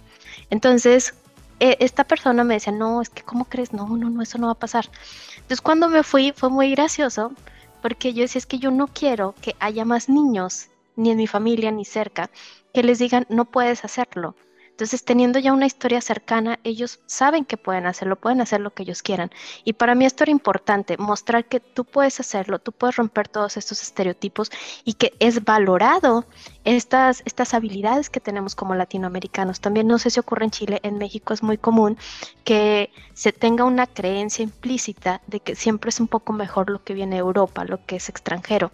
Entonces, 0.51 1.15
e, 1.61 1.77
esta 1.81 2.05
persona 2.05 2.45
me 2.45 2.55
decía, 2.55 2.73
no, 2.73 3.03
es 3.03 3.09
que, 3.09 3.23
¿cómo 3.23 3.47
crees? 3.47 3.73
No, 3.73 3.89
no, 3.89 4.11
no, 4.11 4.23
eso 4.23 4.39
no 4.39 4.47
va 4.47 4.53
a 4.53 4.57
pasar. 4.59 4.89
Entonces, 5.37 5.61
cuando 5.61 5.89
me 5.89 6.05
fui, 6.05 6.33
fue 6.37 6.51
muy 6.51 6.71
gracioso 6.71 7.33
porque 7.81 8.13
yo 8.13 8.23
decía, 8.23 8.39
es 8.39 8.47
que 8.47 8.59
yo 8.59 8.71
no 8.71 8.89
quiero 8.89 9.35
que 9.41 9.57
haya 9.61 9.85
más 9.85 10.09
niños, 10.09 10.69
ni 10.97 11.11
en 11.11 11.17
mi 11.17 11.27
familia, 11.27 11.71
ni 11.71 11.85
cerca, 11.85 12.31
que 12.75 12.83
les 12.83 12.99
digan, 12.99 13.27
no 13.29 13.45
puedes 13.45 13.85
hacerlo. 13.85 14.35
Entonces, 14.79 15.05
teniendo 15.05 15.41
ya 15.41 15.53
una 15.53 15.67
historia 15.67 16.01
cercana, 16.01 16.61
ellos 16.63 17.01
saben 17.07 17.45
que 17.45 17.57
pueden 17.57 17.85
hacerlo, 17.87 18.15
pueden 18.15 18.41
hacer 18.41 18.61
lo 18.61 18.71
que 18.71 18.85
ellos 18.85 19.03
quieran. 19.03 19.29
Y 19.65 19.73
para 19.73 19.97
mí 19.97 20.05
esto 20.05 20.23
era 20.23 20.31
importante, 20.31 20.97
mostrar 20.99 21.47
que 21.47 21.59
tú 21.59 21.85
puedes 21.85 22.21
hacerlo, 22.21 22.61
tú 22.61 22.71
puedes 22.71 22.95
romper 22.95 23.27
todos 23.27 23.57
estos 23.57 23.83
estereotipos 23.83 24.53
y 24.85 24.93
que 24.93 25.15
es 25.19 25.43
valorado 25.43 26.27
estas, 26.63 27.25
estas 27.25 27.55
habilidades 27.55 28.09
que 28.09 28.21
tenemos 28.21 28.55
como 28.55 28.77
latinoamericanos. 28.77 29.59
También 29.59 29.89
no 29.89 29.99
sé 29.99 30.11
si 30.11 30.21
ocurre 30.21 30.45
en 30.45 30.53
Chile, 30.53 30.79
en 30.85 30.97
México 30.97 31.35
es 31.35 31.43
muy 31.43 31.59
común 31.59 31.99
que 32.45 32.93
se 33.15 33.33
tenga 33.33 33.65
una 33.65 33.89
creencia 33.89 34.45
implícita 34.45 35.23
de 35.27 35.41
que 35.41 35.57
siempre 35.57 35.89
es 35.89 35.99
un 35.99 36.07
poco 36.07 36.33
mejor 36.33 36.71
lo 36.71 36.85
que 36.85 36.95
viene 36.95 37.17
de 37.17 37.21
Europa, 37.23 37.65
lo 37.65 37.85
que 37.85 37.97
es 37.97 38.09
extranjero. 38.09 38.71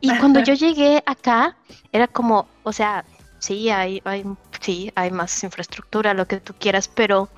Y 0.00 0.16
cuando 0.18 0.38
yo 0.44 0.54
llegué 0.54 1.02
acá, 1.06 1.56
era 1.90 2.06
como, 2.06 2.46
o 2.62 2.72
sea, 2.72 3.04
sí, 3.40 3.70
hay, 3.70 4.00
hay, 4.04 4.24
sí, 4.60 4.92
hay 4.94 5.10
más 5.10 5.42
infraestructura, 5.42 6.14
lo 6.14 6.26
que 6.26 6.38
tú 6.38 6.54
quieras, 6.58 6.88
pero 6.88 7.28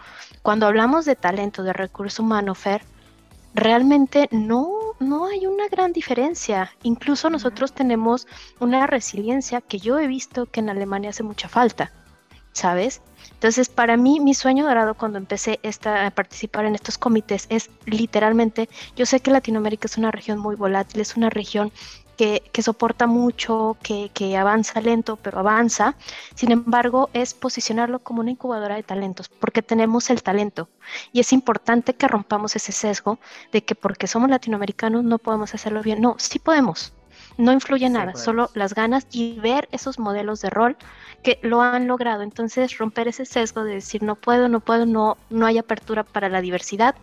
cuando 0.42 0.66
hablamos 0.66 1.04
de 1.04 1.16
talento, 1.16 1.62
de 1.62 1.72
recurso 1.72 2.22
humano, 2.22 2.54
Fer, 2.54 2.82
realmente 3.54 4.28
no, 4.30 4.70
no 4.98 5.26
hay 5.26 5.46
una 5.46 5.68
gran 5.68 5.92
diferencia. 5.92 6.72
Incluso 6.82 7.30
nosotros 7.30 7.72
tenemos 7.72 8.26
una 8.60 8.86
resiliencia 8.86 9.60
que 9.60 9.78
yo 9.78 9.98
he 9.98 10.06
visto 10.06 10.46
que 10.46 10.60
en 10.60 10.70
Alemania 10.70 11.10
hace 11.10 11.22
mucha 11.22 11.48
falta, 11.48 11.92
¿sabes? 12.52 13.02
Entonces, 13.30 13.68
para 13.68 13.96
mí, 13.96 14.20
mi 14.20 14.34
sueño 14.34 14.64
dorado 14.64 14.94
cuando 14.94 15.18
empecé 15.18 15.60
esta, 15.62 16.06
a 16.06 16.10
participar 16.10 16.64
en 16.64 16.74
estos 16.74 16.98
comités 16.98 17.46
es 17.48 17.70
literalmente, 17.86 18.68
yo 18.96 19.06
sé 19.06 19.20
que 19.20 19.30
Latinoamérica 19.30 19.86
es 19.86 19.96
una 19.96 20.10
región 20.10 20.38
muy 20.38 20.56
volátil, 20.56 21.00
es 21.00 21.16
una 21.16 21.30
región 21.30 21.72
que, 22.52 22.62
soporta 22.62 23.06
mucho, 23.06 23.76
que, 23.82 24.10
que, 24.14 24.36
avanza 24.36 24.80
lento, 24.80 25.16
pero 25.16 25.40
avanza. 25.40 25.96
Sin 26.34 26.52
embargo, 26.52 27.10
es 27.14 27.34
posicionarlo 27.34 27.98
como 27.98 28.20
una 28.20 28.30
incubadora 28.30 28.76
de 28.76 28.84
talentos, 28.84 29.28
porque 29.28 29.62
tenemos 29.62 30.08
el 30.10 30.22
talento. 30.22 30.68
Y 31.12 31.20
es 31.20 31.32
importante 31.32 31.94
que 31.94 32.06
rompamos 32.06 32.54
ese 32.54 32.70
sesgo 32.70 33.18
de 33.50 33.64
que 33.64 33.74
porque 33.74 34.06
somos 34.06 34.30
latinoamericanos 34.30 35.02
no 35.02 35.18
podemos 35.18 35.52
hacerlo 35.54 35.82
bien. 35.82 36.00
No, 36.00 36.14
sí 36.18 36.38
podemos. 36.38 36.92
No 37.38 37.52
influye 37.52 37.88
nada, 37.88 38.14
solo 38.14 38.50
las 38.54 38.74
ganas 38.74 39.06
y 39.10 39.40
ver 39.40 39.68
esos 39.72 39.98
modelos 39.98 40.42
de 40.42 40.50
rol 40.50 40.76
que 41.22 41.38
lo 41.42 41.62
han 41.62 41.86
logrado. 41.88 42.22
Entonces, 42.22 42.78
romper 42.78 43.08
ese 43.08 43.24
sesgo 43.24 43.64
de 43.64 43.74
decir 43.74 44.02
no 44.02 44.16
puedo, 44.16 44.48
no 44.48 44.60
puedo, 44.60 44.86
no, 44.86 45.16
no 45.30 45.46
hay 45.46 45.58
apertura 45.58 46.04
para 46.04 46.28
la 46.28 46.40
diversidad 46.40 46.94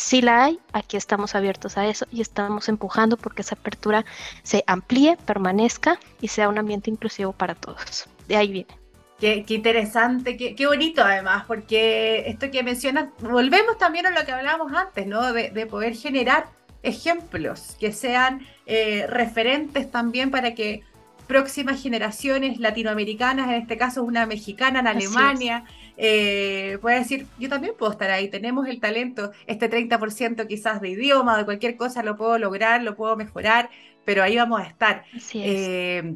si 0.00 0.22
la 0.22 0.44
hay, 0.44 0.58
aquí 0.72 0.96
estamos 0.96 1.34
abiertos 1.34 1.76
a 1.76 1.86
eso 1.86 2.06
y 2.10 2.22
estamos 2.22 2.68
empujando 2.68 3.16
porque 3.16 3.42
esa 3.42 3.54
apertura 3.54 4.04
se 4.42 4.64
amplíe, 4.66 5.16
permanezca 5.26 6.00
y 6.20 6.28
sea 6.28 6.48
un 6.48 6.58
ambiente 6.58 6.90
inclusivo 6.90 7.32
para 7.32 7.54
todos. 7.54 8.06
De 8.26 8.36
ahí 8.36 8.50
viene. 8.50 8.80
Qué, 9.20 9.44
interesante, 9.48 10.38
qué, 10.38 10.66
bonito 10.66 11.04
además, 11.04 11.44
porque 11.46 12.24
esto 12.26 12.50
que 12.50 12.62
mencionas, 12.62 13.10
volvemos 13.20 13.76
también 13.76 14.06
a 14.06 14.10
lo 14.10 14.24
que 14.24 14.32
hablábamos 14.32 14.72
antes, 14.72 15.06
¿no? 15.06 15.34
De, 15.34 15.66
poder 15.66 15.94
generar 15.94 16.46
ejemplos 16.82 17.76
que 17.78 17.92
sean 17.92 18.46
eh, 18.64 19.04
referentes 19.06 19.90
también 19.90 20.30
para 20.30 20.54
que 20.54 20.82
próximas 21.26 21.82
generaciones 21.82 22.58
latinoamericanas, 22.58 23.48
en 23.48 23.56
este 23.56 23.76
caso 23.76 24.02
una 24.02 24.24
mexicana 24.24 24.80
en 24.80 24.86
Alemania, 24.86 25.64
eh, 26.02 26.78
puede 26.80 27.00
decir, 27.00 27.26
yo 27.38 27.50
también 27.50 27.74
puedo 27.78 27.92
estar 27.92 28.10
ahí, 28.10 28.30
tenemos 28.30 28.66
el 28.66 28.80
talento, 28.80 29.32
este 29.46 29.68
30% 29.68 30.46
quizás 30.46 30.80
de 30.80 30.88
idioma, 30.88 31.36
de 31.36 31.44
cualquier 31.44 31.76
cosa 31.76 32.02
lo 32.02 32.16
puedo 32.16 32.38
lograr, 32.38 32.82
lo 32.82 32.96
puedo 32.96 33.16
mejorar, 33.16 33.68
pero 34.06 34.22
ahí 34.22 34.34
vamos 34.34 34.62
a 34.62 34.64
estar. 34.64 35.04
Eh, 35.34 36.14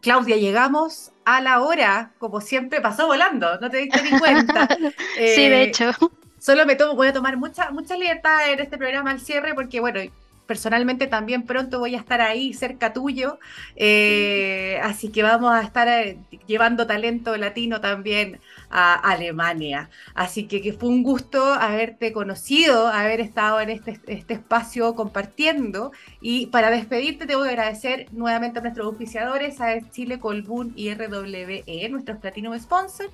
Claudia, 0.00 0.38
llegamos 0.38 1.12
a 1.26 1.42
la 1.42 1.60
hora, 1.60 2.12
como 2.16 2.40
siempre, 2.40 2.80
pasó 2.80 3.06
volando, 3.06 3.60
no 3.60 3.68
te 3.68 3.76
diste 3.76 4.02
ni 4.02 4.18
cuenta. 4.18 4.66
sí, 5.16 5.48
de 5.48 5.60
eh, 5.60 5.62
hecho. 5.64 5.90
Solo 6.38 6.64
me 6.64 6.74
tomo, 6.74 6.94
voy 6.94 7.08
a 7.08 7.12
tomar 7.12 7.36
mucha, 7.36 7.70
mucha 7.70 7.98
libertad 7.98 8.50
en 8.50 8.60
este 8.60 8.78
programa 8.78 9.10
al 9.10 9.20
cierre 9.20 9.52
porque, 9.52 9.80
bueno, 9.80 10.00
personalmente 10.48 11.06
también 11.06 11.42
pronto 11.44 11.78
voy 11.78 11.94
a 11.94 11.98
estar 11.98 12.22
ahí 12.22 12.54
cerca 12.54 12.94
tuyo, 12.94 13.38
eh, 13.76 14.80
así 14.82 15.10
que 15.10 15.22
vamos 15.22 15.52
a 15.52 15.60
estar 15.60 15.86
eh, 15.86 16.18
llevando 16.46 16.86
talento 16.86 17.36
latino 17.36 17.80
también 17.82 18.40
a 18.70 18.94
Alemania. 18.94 19.90
Así 20.14 20.48
que, 20.48 20.62
que, 20.62 20.72
fue 20.72 20.88
un 20.88 21.02
gusto 21.02 21.44
haberte 21.44 22.12
conocido, 22.12 22.88
haber 22.88 23.20
estado 23.20 23.60
en 23.60 23.68
este, 23.68 24.00
este 24.06 24.34
espacio 24.34 24.94
compartiendo 24.94 25.92
y 26.20 26.46
para 26.46 26.70
despedirte 26.70 27.26
te 27.26 27.36
voy 27.36 27.48
a 27.48 27.50
agradecer 27.50 28.06
nuevamente 28.12 28.58
a 28.58 28.62
nuestros 28.62 28.86
auspiciadores, 28.86 29.60
a 29.60 29.78
Chile, 29.90 30.18
Colbún 30.18 30.72
y 30.74 30.92
RWE, 30.94 31.88
nuestros 31.90 32.18
Platinum 32.18 32.58
Sponsors. 32.58 33.12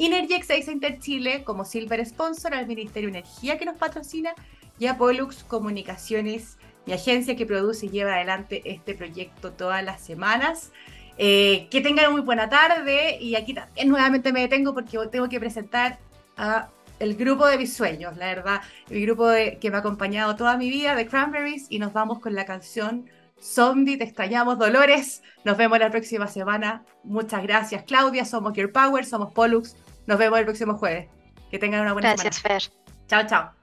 Energex 0.00 0.68
Inter 0.68 1.00
Chile 1.00 1.42
como 1.42 1.64
Silver 1.64 2.06
Sponsor 2.06 2.54
al 2.54 2.68
Ministerio 2.68 3.10
de 3.10 3.18
Energía 3.18 3.58
que 3.58 3.64
nos 3.64 3.76
patrocina 3.76 4.32
y 4.78 4.86
a 4.86 4.96
Pollux 4.96 5.42
Comunicaciones 5.42 6.56
mi 6.88 6.94
agencia 6.94 7.36
que 7.36 7.44
produce 7.44 7.84
y 7.84 7.90
lleva 7.90 8.14
adelante 8.14 8.62
este 8.64 8.94
proyecto 8.94 9.52
todas 9.52 9.84
las 9.84 10.00
semanas. 10.00 10.72
Eh, 11.18 11.68
que 11.70 11.82
tengan 11.82 12.12
muy 12.12 12.22
buena 12.22 12.48
tarde 12.48 13.18
y 13.20 13.34
aquí 13.34 13.52
también 13.52 13.88
nuevamente 13.88 14.32
me 14.32 14.40
detengo 14.40 14.72
porque 14.72 14.96
tengo 15.12 15.28
que 15.28 15.38
presentar 15.38 15.98
a 16.38 16.70
el 16.98 17.14
grupo 17.14 17.46
de 17.46 17.58
mis 17.58 17.74
sueños, 17.74 18.16
la 18.16 18.26
verdad, 18.26 18.62
el 18.88 19.02
grupo 19.02 19.28
que 19.60 19.70
me 19.70 19.76
ha 19.76 19.80
acompañado 19.80 20.34
toda 20.34 20.56
mi 20.56 20.70
vida, 20.70 20.94
de 20.94 21.06
Cranberries, 21.06 21.66
y 21.68 21.78
nos 21.78 21.92
vamos 21.92 22.20
con 22.20 22.34
la 22.34 22.44
canción 22.44 23.04
Zombie, 23.40 23.98
te 23.98 24.04
extrañamos, 24.04 24.58
Dolores. 24.58 25.22
Nos 25.44 25.56
vemos 25.56 25.78
la 25.78 25.90
próxima 25.90 26.26
semana. 26.26 26.84
Muchas 27.04 27.42
gracias, 27.42 27.84
Claudia. 27.84 28.24
Somos 28.24 28.52
Gear 28.54 28.72
Power, 28.72 29.04
somos 29.04 29.32
Pollux. 29.32 29.76
Nos 30.06 30.18
vemos 30.18 30.38
el 30.38 30.44
próximo 30.46 30.74
jueves. 30.74 31.08
Que 31.50 31.58
tengan 31.58 31.82
una 31.82 31.92
buena 31.92 32.14
Gracias, 32.14 32.36
semana. 32.36 32.60
Fer. 32.60 32.72
Chao, 33.06 33.26
chao. 33.28 33.57